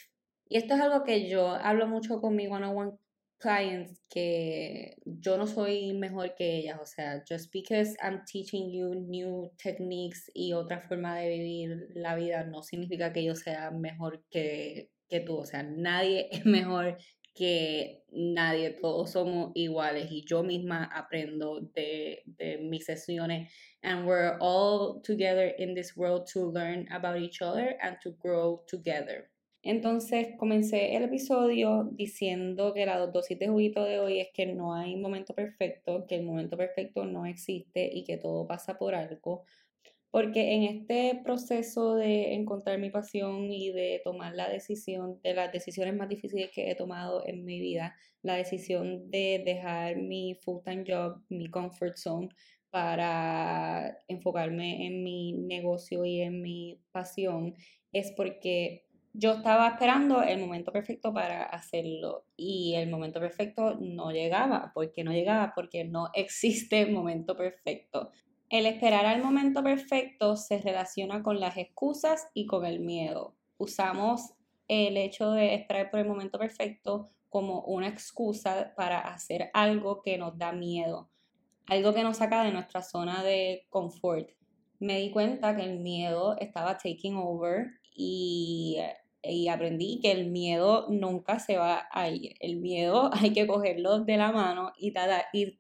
Y 0.49 0.57
esto 0.57 0.75
es 0.75 0.81
algo 0.81 1.05
que 1.05 1.29
yo 1.29 1.49
hablo 1.49 1.87
mucho 1.89 2.21
con 2.21 2.37
mi 2.37 2.47
one-on-one 2.47 2.93
clients, 3.39 4.01
que 4.11 4.97
yo 5.05 5.37
no 5.39 5.47
soy 5.47 5.93
mejor 5.93 6.35
que 6.35 6.59
ellas, 6.59 6.79
o 6.81 6.87
sea, 6.87 7.23
just 7.29 7.53
because 7.53 7.97
I'm 8.03 8.25
teaching 8.25 8.71
you 8.71 8.95
new 8.95 9.51
techniques 9.57 10.31
y 10.35 10.53
otra 10.53 10.81
forma 10.81 11.17
de 11.19 11.29
vivir 11.29 11.89
la 11.95 12.17
vida, 12.17 12.45
no 12.45 12.63
significa 12.63 13.13
que 13.13 13.25
yo 13.25 13.35
sea 13.35 13.71
mejor 13.71 14.25
que, 14.31 14.91
que 15.09 15.21
tú, 15.21 15.39
o 15.39 15.47
sea, 15.47 15.63
nadie 15.63 16.29
es 16.33 16.45
mejor 16.45 16.99
que 17.35 18.03
nadie, 18.11 18.71
todos 18.71 19.13
somos 19.13 19.53
iguales 19.55 20.11
y 20.11 20.25
yo 20.27 20.43
misma 20.43 20.85
aprendo 20.93 21.61
de, 21.73 22.25
de 22.27 22.59
mis 22.59 22.85
sesiones. 22.85 23.49
And 23.83 24.07
we're 24.07 24.37
all 24.41 25.01
together 25.03 25.55
in 25.57 25.75
this 25.75 25.97
world 25.97 26.27
to 26.33 26.51
learn 26.51 26.89
about 26.91 27.17
each 27.19 27.41
other 27.41 27.77
and 27.81 27.97
to 28.03 28.11
grow 28.21 28.65
together. 28.67 29.31
Entonces 29.69 30.29
comencé 30.39 30.97
el 30.97 31.03
episodio 31.03 31.91
diciendo 31.93 32.73
que 32.73 32.87
la 32.87 33.07
dosis 33.07 33.39
de 33.39 33.49
juguito 33.49 33.85
de 33.85 34.01
hoy 34.01 34.19
es 34.19 34.29
que 34.33 34.47
no 34.47 34.73
hay 34.73 34.97
momento 34.97 35.35
perfecto, 35.35 36.07
que 36.09 36.15
el 36.15 36.23
momento 36.25 36.57
perfecto 36.57 37.05
no 37.05 37.27
existe 37.27 37.91
y 37.93 38.03
que 38.05 38.17
todo 38.17 38.47
pasa 38.47 38.79
por 38.79 38.95
algo. 38.95 39.45
Porque 40.11 40.55
en 40.55 40.63
este 40.63 41.21
proceso 41.23 41.97
de 41.97 42.33
encontrar 42.33 42.79
mi 42.79 42.89
pasión 42.89 43.53
y 43.53 43.71
de 43.71 44.01
tomar 44.03 44.35
la 44.35 44.49
decisión, 44.49 45.21
de 45.23 45.35
las 45.35 45.53
decisiones 45.53 45.95
más 45.95 46.09
difíciles 46.09 46.51
que 46.51 46.71
he 46.71 46.75
tomado 46.75 47.23
en 47.27 47.45
mi 47.45 47.61
vida, 47.61 47.95
la 48.23 48.37
decisión 48.37 49.11
de 49.11 49.43
dejar 49.45 49.99
mi 49.99 50.35
full-time 50.43 50.85
job, 50.89 51.23
mi 51.29 51.51
comfort 51.51 51.99
zone, 51.99 52.31
para 52.71 53.99
enfocarme 54.09 54.87
en 54.87 55.03
mi 55.03 55.35
negocio 55.35 56.07
y 56.07 56.23
en 56.23 56.41
mi 56.41 56.81
pasión, 56.91 57.55
es 57.93 58.13
porque 58.17 58.88
yo 59.19 59.33
estaba 59.33 59.67
esperando 59.67 60.23
el 60.23 60.39
momento 60.39 60.71
perfecto 60.71 61.13
para 61.13 61.43
hacerlo 61.43 62.25
y 62.37 62.75
el 62.77 62.89
momento 62.89 63.19
perfecto 63.19 63.77
no 63.81 64.13
llegaba. 64.13 64.71
¿Por 64.73 64.93
qué 64.93 65.03
no 65.03 65.11
llegaba? 65.11 65.53
Porque 65.57 65.83
no 65.85 66.11
existe 66.15 66.87
momento 66.87 67.37
perfecto. 67.37 68.13
El 68.49 68.65
esperar 68.65 69.07
al 69.07 69.21
momento 69.21 69.65
perfecto 69.65 70.37
se 70.37 70.59
relaciona 70.59 71.25
con 71.25 71.41
las 71.41 71.57
excusas 71.57 72.29
y 72.33 72.47
con 72.47 72.65
el 72.65 72.79
miedo. 72.79 73.35
Usamos 73.57 74.35
el 74.69 74.97
hecho 74.97 75.33
de 75.33 75.57
esperar 75.57 75.91
por 75.91 75.99
el 75.99 76.07
momento 76.07 76.39
perfecto 76.39 77.11
como 77.29 77.63
una 77.63 77.89
excusa 77.89 78.73
para 78.77 79.01
hacer 79.01 79.51
algo 79.53 80.01
que 80.01 80.17
nos 80.17 80.39
da 80.39 80.53
miedo, 80.53 81.11
algo 81.67 81.93
que 81.93 82.05
nos 82.05 82.19
saca 82.19 82.45
de 82.45 82.53
nuestra 82.53 82.83
zona 82.83 83.25
de 83.25 83.67
confort. 83.69 84.31
Me 84.79 85.01
di 85.01 85.11
cuenta 85.11 85.57
que 85.57 85.65
el 85.65 85.81
miedo 85.81 86.37
estaba 86.39 86.79
taking 86.79 87.17
over 87.17 87.67
y 88.01 88.79
y 89.29 89.49
aprendí 89.49 90.01
que 90.01 90.11
el 90.13 90.31
miedo 90.31 90.87
nunca 90.89 91.39
se 91.39 91.57
va 91.57 91.89
a 91.93 92.09
ir. 92.09 92.35
El 92.41 92.57
miedo 92.57 93.11
hay 93.13 93.33
que 93.33 93.47
cogerlo 93.47 94.01
de 94.01 94.17
la 94.17 94.33
mano 94.33 94.73
y, 94.79 94.93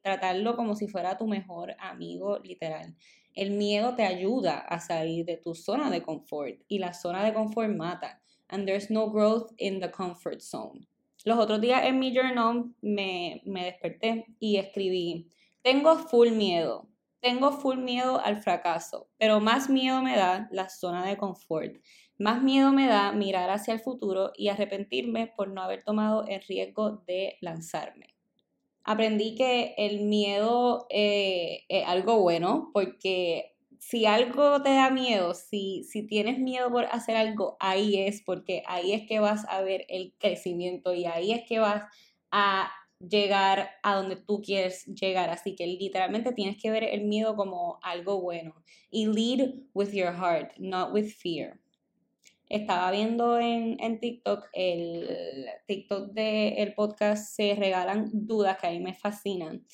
tratarlo 0.02 0.56
como 0.56 0.74
si 0.74 0.88
fuera 0.88 1.18
tu 1.18 1.26
mejor 1.26 1.74
amigo 1.78 2.38
literal. 2.38 2.96
El 3.34 3.52
miedo 3.52 3.94
te 3.94 4.04
ayuda 4.04 4.58
a 4.58 4.80
salir 4.80 5.24
de 5.24 5.36
tu 5.36 5.54
zona 5.54 5.90
de 5.90 6.02
confort 6.02 6.60
y 6.66 6.78
la 6.78 6.92
zona 6.92 7.24
de 7.24 7.34
confort 7.34 7.70
mata. 7.70 8.20
And 8.48 8.66
there's 8.66 8.90
no 8.90 9.10
growth 9.10 9.52
in 9.58 9.80
the 9.80 9.90
comfort 9.90 10.40
zone. 10.40 10.88
Los 11.24 11.38
otros 11.38 11.60
días 11.60 11.84
en 11.84 11.98
mi 11.98 12.12
journal 12.14 12.72
me, 12.80 13.42
me 13.44 13.64
desperté 13.64 14.26
y 14.40 14.56
escribí, 14.56 15.28
tengo 15.62 15.96
full 15.96 16.30
miedo, 16.30 16.88
tengo 17.20 17.52
full 17.52 17.78
miedo 17.78 18.20
al 18.20 18.40
fracaso, 18.40 19.08
pero 19.18 19.40
más 19.40 19.68
miedo 19.68 20.00
me 20.02 20.16
da 20.16 20.48
la 20.52 20.68
zona 20.68 21.04
de 21.04 21.16
confort. 21.16 21.76
Más 22.18 22.42
miedo 22.42 22.72
me 22.72 22.88
da 22.88 23.12
mirar 23.12 23.48
hacia 23.48 23.74
el 23.74 23.78
futuro 23.78 24.32
y 24.36 24.48
arrepentirme 24.48 25.28
por 25.28 25.48
no 25.50 25.62
haber 25.62 25.84
tomado 25.84 26.26
el 26.26 26.42
riesgo 26.42 27.04
de 27.06 27.36
lanzarme. 27.40 28.16
Aprendí 28.82 29.36
que 29.36 29.74
el 29.78 30.00
miedo 30.00 30.88
eh, 30.90 31.64
es 31.68 31.86
algo 31.86 32.20
bueno 32.20 32.70
porque 32.74 33.54
si 33.78 34.04
algo 34.04 34.60
te 34.62 34.70
da 34.70 34.90
miedo, 34.90 35.32
si, 35.34 35.84
si 35.84 36.08
tienes 36.08 36.40
miedo 36.40 36.72
por 36.72 36.86
hacer 36.86 37.16
algo, 37.16 37.56
ahí 37.60 37.96
es 38.00 38.20
porque 38.22 38.64
ahí 38.66 38.94
es 38.94 39.06
que 39.06 39.20
vas 39.20 39.46
a 39.48 39.62
ver 39.62 39.86
el 39.88 40.12
crecimiento 40.18 40.94
y 40.94 41.04
ahí 41.04 41.30
es 41.30 41.46
que 41.46 41.60
vas 41.60 41.84
a 42.32 42.68
llegar 42.98 43.70
a 43.84 43.94
donde 43.94 44.16
tú 44.16 44.42
quieres 44.42 44.86
llegar. 44.86 45.30
Así 45.30 45.54
que 45.54 45.68
literalmente 45.68 46.32
tienes 46.32 46.60
que 46.60 46.72
ver 46.72 46.82
el 46.82 47.04
miedo 47.04 47.36
como 47.36 47.78
algo 47.80 48.20
bueno. 48.20 48.56
Y 48.90 49.06
lead 49.06 49.54
with 49.72 49.92
your 49.92 50.12
heart, 50.12 50.50
not 50.58 50.92
with 50.92 51.10
fear 51.10 51.60
estaba 52.48 52.90
viendo 52.90 53.38
en, 53.38 54.00
TikTok 54.00 54.46
el 54.52 55.08
TikTok 55.66 56.12
del 56.12 56.74
podcast 56.74 57.34
Se 57.34 57.54
Regalan 57.54 58.10
Dudas, 58.12 58.58
que 58.58 58.66
a 58.66 58.70
mí 58.70 58.80
me 58.80 58.94
fascinan. 58.94 59.64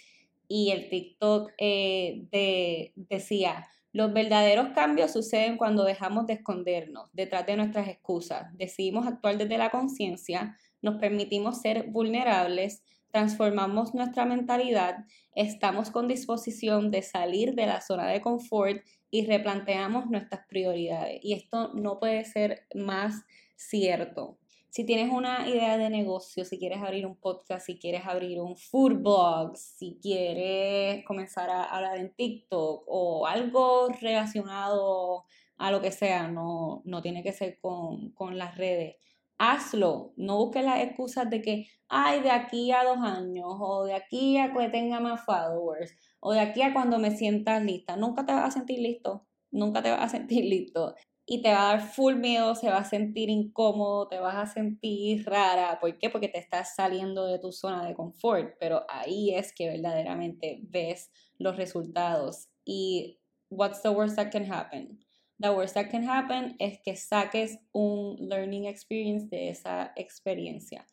Y 0.49 0.71
el 0.71 0.89
TikTok 0.89 1.53
eh, 1.59 2.27
de, 2.31 2.93
decía, 2.97 3.67
los 3.93 4.13
verdaderos 4.13 4.71
cambios 4.75 5.13
suceden 5.13 5.57
cuando 5.57 5.85
dejamos 5.85 6.27
de 6.27 6.35
escondernos 6.35 7.09
detrás 7.13 7.47
de 7.47 7.57
nuestras 7.57 7.89
excusas, 7.89 8.47
decidimos 8.59 9.07
actuar 9.07 9.39
desde 9.39 9.57
la 9.57 9.71
conciencia, 9.71 10.57
nos 10.83 10.97
permitimos 10.97 11.61
ser 11.61 11.85
vulnerables, 11.85 12.83
transformamos 13.15 13.95
nuestra 13.95 14.25
mentalidad, 14.25 15.05
estamos 15.37 15.93
con 15.93 16.09
disposición 16.09 16.91
de 16.91 17.03
salir 17.03 17.55
de 17.55 17.65
la 17.65 17.81
zona 17.81 18.09
de 18.09 18.21
confort 18.21 18.83
y 19.09 19.25
replanteamos 19.25 20.07
nuestras 20.07 20.45
prioridades. 20.49 21.21
Y 21.23 21.35
esto 21.35 21.73
no 21.75 22.01
puede 22.01 22.25
ser 22.25 22.67
más 22.75 23.23
cierto. 23.55 24.37
Si 24.69 24.85
tienes 24.85 25.13
una 25.13 25.49
idea 25.49 25.79
de 25.79 25.91
negocio, 25.91 26.45
si 26.45 26.59
quieres 26.59 26.83
abrir 26.83 27.07
un 27.07 27.15
podcast, 27.15 27.67
si 27.67 27.79
quieres 27.79 28.05
abrir 28.05 28.41
un 28.41 28.57
food 28.57 28.95
blog, 28.95 29.57
si 29.57 29.97
quieres 30.03 31.05
comenzar 31.05 31.51
a 31.51 31.67
hablar 31.67 31.99
en 31.99 32.13
TikTok 32.17 32.83
o 32.89 33.29
algo 33.29 33.91
relacionado 34.01 35.23
a 35.57 35.71
lo 35.71 35.81
que 35.81 35.93
sea, 35.93 36.27
no, 36.27 36.83
no 36.85 37.01
tiene 37.01 37.23
que 37.23 37.33
ser 37.33 37.61
con, 37.61 38.11
con 38.11 38.39
las 38.39 38.59
redes 38.59 38.97
hazlo, 39.39 40.13
no 40.17 40.39
busques 40.39 40.65
las 40.65 40.83
excusas 40.83 41.29
de 41.31 41.43
que, 41.43 41.67
ay, 41.89 42.21
de 42.21 42.31
aquí 42.31 42.73
a 42.73 42.85
dos 42.85 42.99
años, 42.99 43.47
o 43.61 43.85
de 43.85 43.95
aquí 43.95 44.39
a 44.39 44.53
que 44.53 44.69
tenga 44.69 45.01
más 45.01 45.25
followers, 45.25 45.95
o 46.21 46.33
de 46.33 46.41
aquí 46.41 46.63
a 46.63 46.73
cuando 46.73 46.99
me 46.99 47.17
sientas 47.17 47.63
lista. 47.63 47.97
Nunca 47.97 48.25
te 48.25 48.33
vas 48.33 48.45
a 48.45 48.51
sentir 48.51 48.81
listo, 48.81 49.27
nunca 49.51 49.83
te 49.83 49.91
vas 49.91 50.03
a 50.03 50.09
sentir 50.17 50.45
listo. 50.45 50.95
Y 51.27 51.41
te 51.41 51.53
va 51.53 51.71
a 51.71 51.77
dar 51.77 51.81
full 51.81 52.17
miedo, 52.17 52.55
se 52.55 52.69
va 52.69 52.79
a 52.79 52.85
sentir 52.85 53.31
incómodo, 53.31 54.09
te 54.09 54.19
vas 54.19 54.37
a 54.37 54.47
sentir 54.47 55.25
rara. 55.25 55.79
¿Por 55.81 55.99
qué? 55.99 56.11
Porque 56.11 56.29
te 56.29 56.39
estás 56.39 56.75
saliendo 56.75 57.25
de 57.27 57.39
tu 57.39 57.51
zona 57.51 57.87
de 57.87 57.95
confort. 57.95 58.57
Pero 58.61 58.85
ahí 58.91 59.35
es 59.35 59.55
que 59.55 59.69
verdaderamente 59.69 60.61
ves 60.65 61.11
los 61.39 61.57
resultados. 61.57 62.51
Y 62.67 63.21
what's 63.49 63.81
the 63.81 63.89
worst 63.89 64.17
that 64.17 64.31
can 64.31 64.45
happen? 64.53 65.01
The 65.39 65.51
worst 65.51 65.75
that 65.75 65.91
can 65.91 66.09
happen 66.09 66.57
es 66.59 66.79
que 66.85 66.97
saques 66.97 67.59
un 67.73 68.17
learning 68.29 68.67
experience 68.67 69.29
de 69.29 69.51
esa 69.51 69.93
experiencia. 69.97 70.87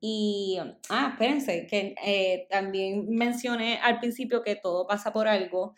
Y, 0.00 0.58
ah, 0.88 1.10
espérense, 1.12 1.66
que 1.66 1.94
eh, 2.02 2.46
también 2.48 3.06
mencioné 3.10 3.78
al 3.82 3.98
principio 3.98 4.42
que 4.42 4.56
todo 4.56 4.86
pasa 4.86 5.12
por 5.12 5.28
algo 5.28 5.74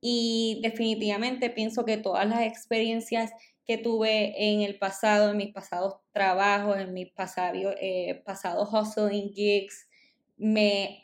y 0.00 0.60
definitivamente 0.62 1.50
pienso 1.50 1.84
que 1.84 1.98
todas 1.98 2.26
las 2.26 2.42
experiencias 2.42 3.32
que 3.66 3.76
tuve 3.76 4.52
en 4.52 4.62
el 4.62 4.78
pasado, 4.78 5.30
en 5.30 5.36
mis 5.36 5.52
pasados 5.52 5.96
trabajos, 6.12 6.78
en 6.78 6.94
mis 6.94 7.10
pasados, 7.12 7.74
eh, 7.80 8.22
pasados 8.24 8.68
hustling 8.72 9.32
gigs, 9.34 9.88
me 10.36 11.00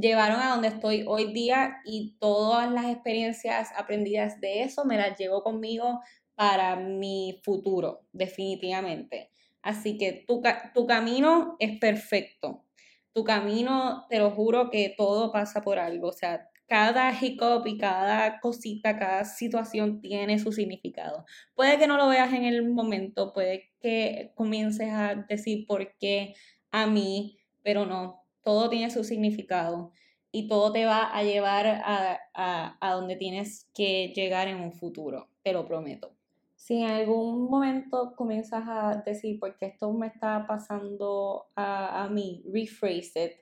llevaron 0.00 0.40
a 0.40 0.50
donde 0.50 0.68
estoy 0.68 1.04
hoy 1.06 1.32
día 1.32 1.78
y 1.84 2.16
todas 2.18 2.70
las 2.70 2.86
experiencias 2.86 3.70
aprendidas 3.76 4.40
de 4.40 4.62
eso 4.62 4.84
me 4.84 4.96
las 4.96 5.18
llevo 5.18 5.42
conmigo 5.42 6.00
para 6.34 6.76
mi 6.76 7.40
futuro, 7.44 8.06
definitivamente. 8.12 9.30
Así 9.62 9.98
que 9.98 10.24
tu, 10.26 10.42
tu 10.74 10.86
camino 10.86 11.56
es 11.58 11.78
perfecto. 11.78 12.64
Tu 13.12 13.24
camino, 13.24 14.06
te 14.08 14.18
lo 14.18 14.30
juro 14.30 14.70
que 14.70 14.94
todo 14.96 15.32
pasa 15.32 15.62
por 15.62 15.78
algo. 15.78 16.08
O 16.08 16.12
sea, 16.12 16.48
cada 16.70 17.12
hiccup 17.12 17.66
y 17.66 17.76
cada 17.76 18.38
cosita, 18.38 18.96
cada 18.96 19.24
situación 19.24 20.00
tiene 20.00 20.38
su 20.38 20.52
significado. 20.52 21.24
Puede 21.54 21.78
que 21.78 21.88
no 21.88 21.96
lo 21.96 22.08
veas 22.08 22.32
en 22.32 22.44
el 22.44 22.68
momento, 22.70 23.32
puede 23.32 23.72
que 23.80 24.32
comiences 24.36 24.88
a 24.92 25.16
decir 25.28 25.66
por 25.66 25.96
qué 25.98 26.34
a 26.70 26.86
mí, 26.86 27.40
pero 27.62 27.86
no, 27.86 28.19
todo 28.42 28.68
tiene 28.68 28.90
su 28.90 29.04
significado 29.04 29.92
y 30.32 30.48
todo 30.48 30.72
te 30.72 30.86
va 30.86 31.04
a 31.04 31.22
llevar 31.22 31.66
a, 31.66 32.92
donde 32.94 33.16
tienes 33.16 33.68
que 33.74 34.12
llegar 34.14 34.48
en 34.48 34.60
un 34.60 34.72
futuro, 34.72 35.28
te 35.42 35.52
lo 35.52 35.66
prometo. 35.66 36.12
Si 36.56 36.82
en 36.82 36.90
algún 36.90 37.48
momento 37.50 38.14
comienzas 38.16 38.64
a 38.68 39.02
decir, 39.04 39.40
¿por 39.40 39.56
qué 39.56 39.66
esto 39.66 39.92
me 39.92 40.06
está 40.06 40.46
pasando 40.46 41.46
a, 41.56 42.04
a 42.04 42.08
mí? 42.08 42.44
Rephrase 42.52 43.24
it 43.24 43.32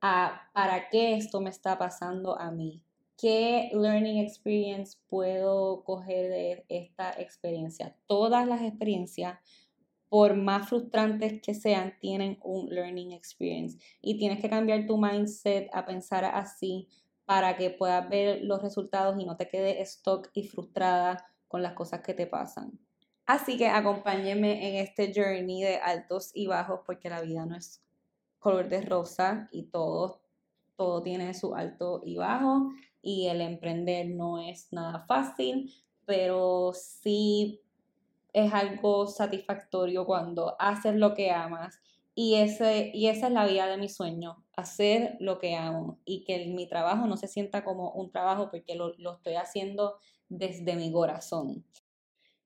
a 0.00 0.50
¿para 0.52 0.88
qué 0.90 1.14
esto 1.14 1.40
me 1.40 1.50
está 1.50 1.78
pasando 1.78 2.38
a 2.38 2.50
mí? 2.50 2.82
¿Qué 3.16 3.70
learning 3.72 4.18
experience 4.18 4.98
puedo 5.08 5.84
coger 5.84 6.28
de 6.28 6.64
esta 6.68 7.12
experiencia? 7.12 7.96
Todas 8.06 8.46
las 8.46 8.60
experiencias 8.60 9.38
por 10.08 10.36
más 10.36 10.68
frustrantes 10.68 11.40
que 11.42 11.54
sean, 11.54 11.94
tienen 12.00 12.38
un 12.42 12.68
learning 12.68 13.12
experience. 13.12 13.78
Y 14.00 14.18
tienes 14.18 14.40
que 14.40 14.50
cambiar 14.50 14.86
tu 14.86 14.98
mindset 14.98 15.68
a 15.72 15.84
pensar 15.84 16.24
así 16.24 16.88
para 17.24 17.56
que 17.56 17.70
puedas 17.70 18.08
ver 18.08 18.42
los 18.44 18.62
resultados 18.62 19.20
y 19.20 19.24
no 19.24 19.36
te 19.36 19.48
quedes 19.48 19.80
stock 19.90 20.30
y 20.32 20.44
frustrada 20.44 21.26
con 21.48 21.62
las 21.62 21.72
cosas 21.72 22.00
que 22.02 22.14
te 22.14 22.26
pasan. 22.26 22.78
Así 23.26 23.56
que 23.56 23.68
acompáñenme 23.68 24.68
en 24.68 24.76
este 24.76 25.12
journey 25.12 25.62
de 25.62 25.76
altos 25.78 26.30
y 26.32 26.46
bajos 26.46 26.80
porque 26.86 27.10
la 27.10 27.22
vida 27.22 27.44
no 27.44 27.56
es 27.56 27.82
color 28.38 28.68
de 28.68 28.82
rosa 28.82 29.48
y 29.50 29.64
todo, 29.64 30.20
todo 30.76 31.02
tiene 31.02 31.34
su 31.34 31.56
alto 31.56 32.02
y 32.04 32.16
bajo 32.16 32.70
y 33.02 33.26
el 33.26 33.40
emprender 33.40 34.08
no 34.08 34.38
es 34.38 34.72
nada 34.72 35.04
fácil, 35.06 35.72
pero 36.04 36.72
sí 36.72 37.60
es 38.36 38.52
algo 38.52 39.06
satisfactorio 39.06 40.04
cuando 40.04 40.56
haces 40.58 40.94
lo 40.94 41.14
que 41.14 41.30
amas 41.30 41.80
y, 42.14 42.34
ese, 42.34 42.90
y 42.92 43.06
esa 43.06 43.28
es 43.28 43.32
la 43.32 43.46
vida 43.46 43.66
de 43.66 43.78
mi 43.78 43.88
sueño, 43.88 44.44
hacer 44.54 45.16
lo 45.20 45.38
que 45.38 45.56
amo 45.56 46.00
y 46.04 46.22
que 46.24 46.44
mi 46.44 46.68
trabajo 46.68 47.06
no 47.06 47.16
se 47.16 47.28
sienta 47.28 47.64
como 47.64 47.92
un 47.92 48.12
trabajo 48.12 48.50
porque 48.50 48.74
lo, 48.74 48.92
lo 48.98 49.14
estoy 49.14 49.36
haciendo 49.36 49.96
desde 50.28 50.76
mi 50.76 50.92
corazón. 50.92 51.64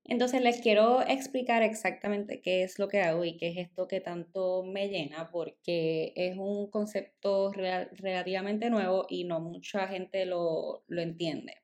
Entonces 0.05 0.41
les 0.41 0.61
quiero 0.61 1.01
explicar 1.01 1.61
exactamente 1.61 2.41
qué 2.41 2.63
es 2.63 2.79
lo 2.79 2.87
que 2.87 3.01
hago 3.01 3.25
y 3.25 3.35
qué 3.35 3.49
es 3.49 3.57
esto 3.57 3.89
que 3.89 3.99
tanto 3.99 4.63
me 4.63 4.87
llena 4.87 5.29
porque 5.29 6.13
es 6.15 6.37
un 6.37 6.71
concepto 6.71 7.51
relativamente 7.51 8.69
nuevo 8.69 9.07
y 9.09 9.25
no 9.25 9.41
mucha 9.41 9.89
gente 9.89 10.25
lo, 10.25 10.85
lo 10.87 11.01
entiende. 11.01 11.60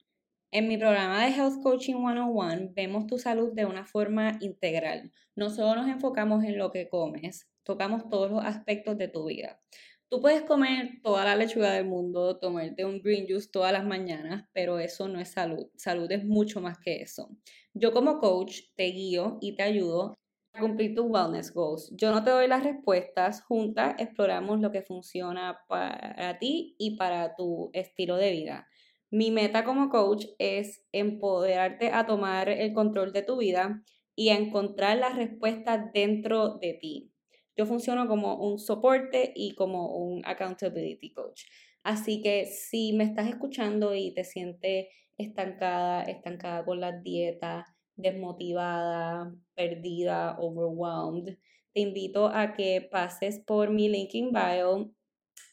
En 0.50 0.70
mi 0.70 0.78
programa 0.78 1.26
de 1.26 1.32
Health 1.32 1.62
Coaching 1.62 1.96
101 1.96 2.72
vemos 2.74 3.06
tu 3.06 3.20
salud 3.20 3.52
de 3.52 3.66
una 3.66 3.84
forma 3.84 4.38
integral. 4.40 5.12
No 5.36 5.50
solo 5.50 5.76
nos 5.76 5.90
enfocamos 5.90 6.46
en 6.46 6.58
lo 6.58 6.72
que 6.72 6.88
comes, 6.88 7.50
tocamos 7.64 8.08
todos 8.08 8.32
los 8.32 8.46
aspectos 8.46 8.98
de 8.98 9.10
tu 9.10 9.26
vida. 9.26 9.60
Tú 10.08 10.22
puedes 10.22 10.44
comer 10.44 11.02
toda 11.04 11.26
la 11.26 11.36
lechuga 11.36 11.74
del 11.74 11.86
mundo, 11.86 12.40
tomarte 12.40 12.86
un 12.86 13.02
green 13.02 13.28
juice 13.28 13.50
todas 13.52 13.74
las 13.74 13.86
mañanas, 13.86 14.46
pero 14.54 14.80
eso 14.80 15.10
no 15.10 15.20
es 15.20 15.32
salud. 15.32 15.68
Salud 15.76 16.10
es 16.14 16.24
mucho 16.24 16.62
más 16.62 16.80
que 16.80 17.02
eso. 17.02 17.30
Yo 17.74 17.92
como 17.92 18.20
coach 18.20 18.62
te 18.78 18.86
guío 18.86 19.40
y 19.42 19.58
te 19.58 19.64
ayudo 19.64 20.16
a 20.54 20.62
cumplir 20.62 20.96
tus 20.96 21.08
wellness 21.10 21.54
goals. 21.54 21.92
Yo 21.94 22.10
no 22.12 22.24
te 22.24 22.30
doy 22.30 22.48
las 22.48 22.64
respuestas, 22.64 23.42
juntas 23.42 23.96
exploramos 24.00 24.62
lo 24.62 24.72
que 24.72 24.82
funciona 24.82 25.60
para 25.68 26.40
ti 26.40 26.78
y 26.80 26.96
para 26.96 27.36
tu 27.36 27.70
estilo 27.74 28.16
de 28.16 28.32
vida. 28.32 28.68
Mi 29.10 29.32
meta 29.32 29.64
como 29.64 29.90
coach 29.90 30.26
es 30.38 30.86
empoderarte 30.92 31.92
a 31.92 32.06
tomar 32.06 32.50
el 32.50 32.74
control 32.74 33.14
de 33.14 33.22
tu 33.22 33.38
vida 33.38 33.82
y 34.16 34.30
a 34.30 34.38
encontrar 34.38 34.98
las 34.98 35.16
respuestas 35.16 35.94
dentro 35.94 36.58
de 36.58 36.74
ti. 36.74 37.12
Yo 37.56 37.66
funciono 37.66 38.08
como 38.08 38.36
un 38.36 38.60
soporte 38.60 39.32
y 39.34 39.56
como 39.56 39.96
un 39.96 40.22
accountability 40.26 41.14
coach. 41.14 41.44
Así 41.84 42.22
que 42.22 42.48
si 42.48 42.92
me 42.94 43.06
estás 43.06 43.30
escuchando 43.30 43.96
y 43.96 44.14
te 44.14 44.26
sientes 44.26 44.88
estancada, 45.18 46.04
estancada 46.04 46.66
con 46.66 46.82
la 46.82 46.92
dieta, 46.92 47.66
desmotivada, 47.96 49.34
perdida, 49.56 50.38
overwhelmed, 50.38 51.38
te 51.74 51.80
invito 51.80 52.28
a 52.28 52.54
que 52.54 52.82
pases 52.92 53.40
por 53.40 53.70
mi 53.70 53.88
link 53.88 54.14
in 54.16 54.32
bio 54.32 54.92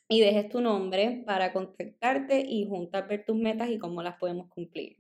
y 0.09 0.21
dejes 0.21 0.49
tu 0.49 0.61
nombre 0.61 1.23
para 1.27 1.53
contactarte 1.53 2.41
y 2.41 2.67
juntar 2.67 3.09
ver 3.09 3.25
tus 3.25 3.37
metas 3.37 3.71
y 3.71 3.79
cómo 3.79 4.03
las 4.03 4.17
podemos 4.19 4.49
cumplir. 4.49 4.97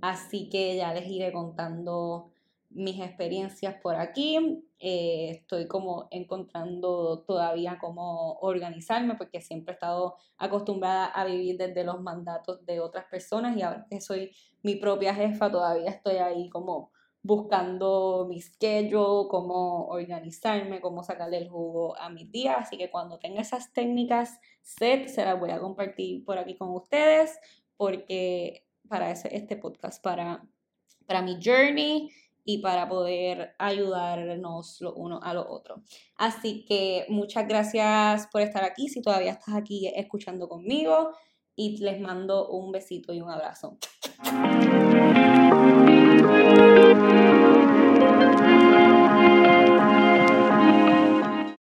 Así 0.00 0.48
que 0.48 0.76
ya 0.76 0.92
les 0.92 1.06
iré 1.08 1.32
contando 1.32 2.32
mis 2.70 3.00
experiencias 3.00 3.76
por 3.82 3.96
aquí. 3.96 4.64
Eh, 4.78 5.30
estoy 5.30 5.66
como 5.68 6.08
encontrando 6.10 7.22
todavía 7.22 7.78
cómo 7.80 8.34
organizarme 8.40 9.14
porque 9.14 9.40
siempre 9.40 9.72
he 9.72 9.74
estado 9.74 10.16
acostumbrada 10.36 11.06
a 11.06 11.24
vivir 11.24 11.56
desde 11.56 11.84
los 11.84 12.02
mandatos 12.02 12.66
de 12.66 12.80
otras 12.80 13.06
personas 13.06 13.56
y 13.56 13.62
ahora 13.62 13.86
que 13.88 14.00
soy 14.00 14.30
mi 14.62 14.76
propia 14.76 15.14
jefa 15.14 15.50
todavía 15.50 15.90
estoy 15.90 16.16
ahí 16.16 16.50
como 16.50 16.90
buscando 17.24 18.26
mi 18.28 18.38
schedule, 18.38 19.28
cómo 19.30 19.86
organizarme, 19.86 20.82
cómo 20.82 21.02
sacarle 21.02 21.38
el 21.38 21.48
jugo 21.48 21.98
a 21.98 22.10
mis 22.10 22.30
días. 22.30 22.56
Así 22.60 22.76
que 22.76 22.90
cuando 22.90 23.18
tenga 23.18 23.40
esas 23.40 23.72
técnicas 23.72 24.38
set, 24.60 25.08
se 25.08 25.24
las 25.24 25.40
voy 25.40 25.50
a 25.50 25.58
compartir 25.58 26.22
por 26.22 26.36
aquí 26.36 26.54
con 26.54 26.68
ustedes, 26.74 27.36
porque 27.78 28.66
para 28.88 29.10
ese, 29.10 29.34
este 29.34 29.56
podcast, 29.56 30.04
para, 30.04 30.46
para 31.06 31.22
mi 31.22 31.38
journey 31.42 32.10
y 32.44 32.58
para 32.58 32.86
poder 32.90 33.54
ayudarnos 33.58 34.82
lo 34.82 34.92
uno 34.92 35.18
a 35.22 35.32
lo 35.32 35.48
otro. 35.50 35.82
Así 36.16 36.66
que 36.66 37.06
muchas 37.08 37.48
gracias 37.48 38.28
por 38.30 38.42
estar 38.42 38.64
aquí, 38.64 38.88
si 38.88 39.00
todavía 39.00 39.32
estás 39.32 39.54
aquí 39.54 39.90
escuchando 39.96 40.46
conmigo, 40.46 41.12
y 41.56 41.78
les 41.78 41.98
mando 42.00 42.48
un 42.50 42.70
besito 42.70 43.14
y 43.14 43.22
un 43.22 43.30
abrazo. 43.30 43.78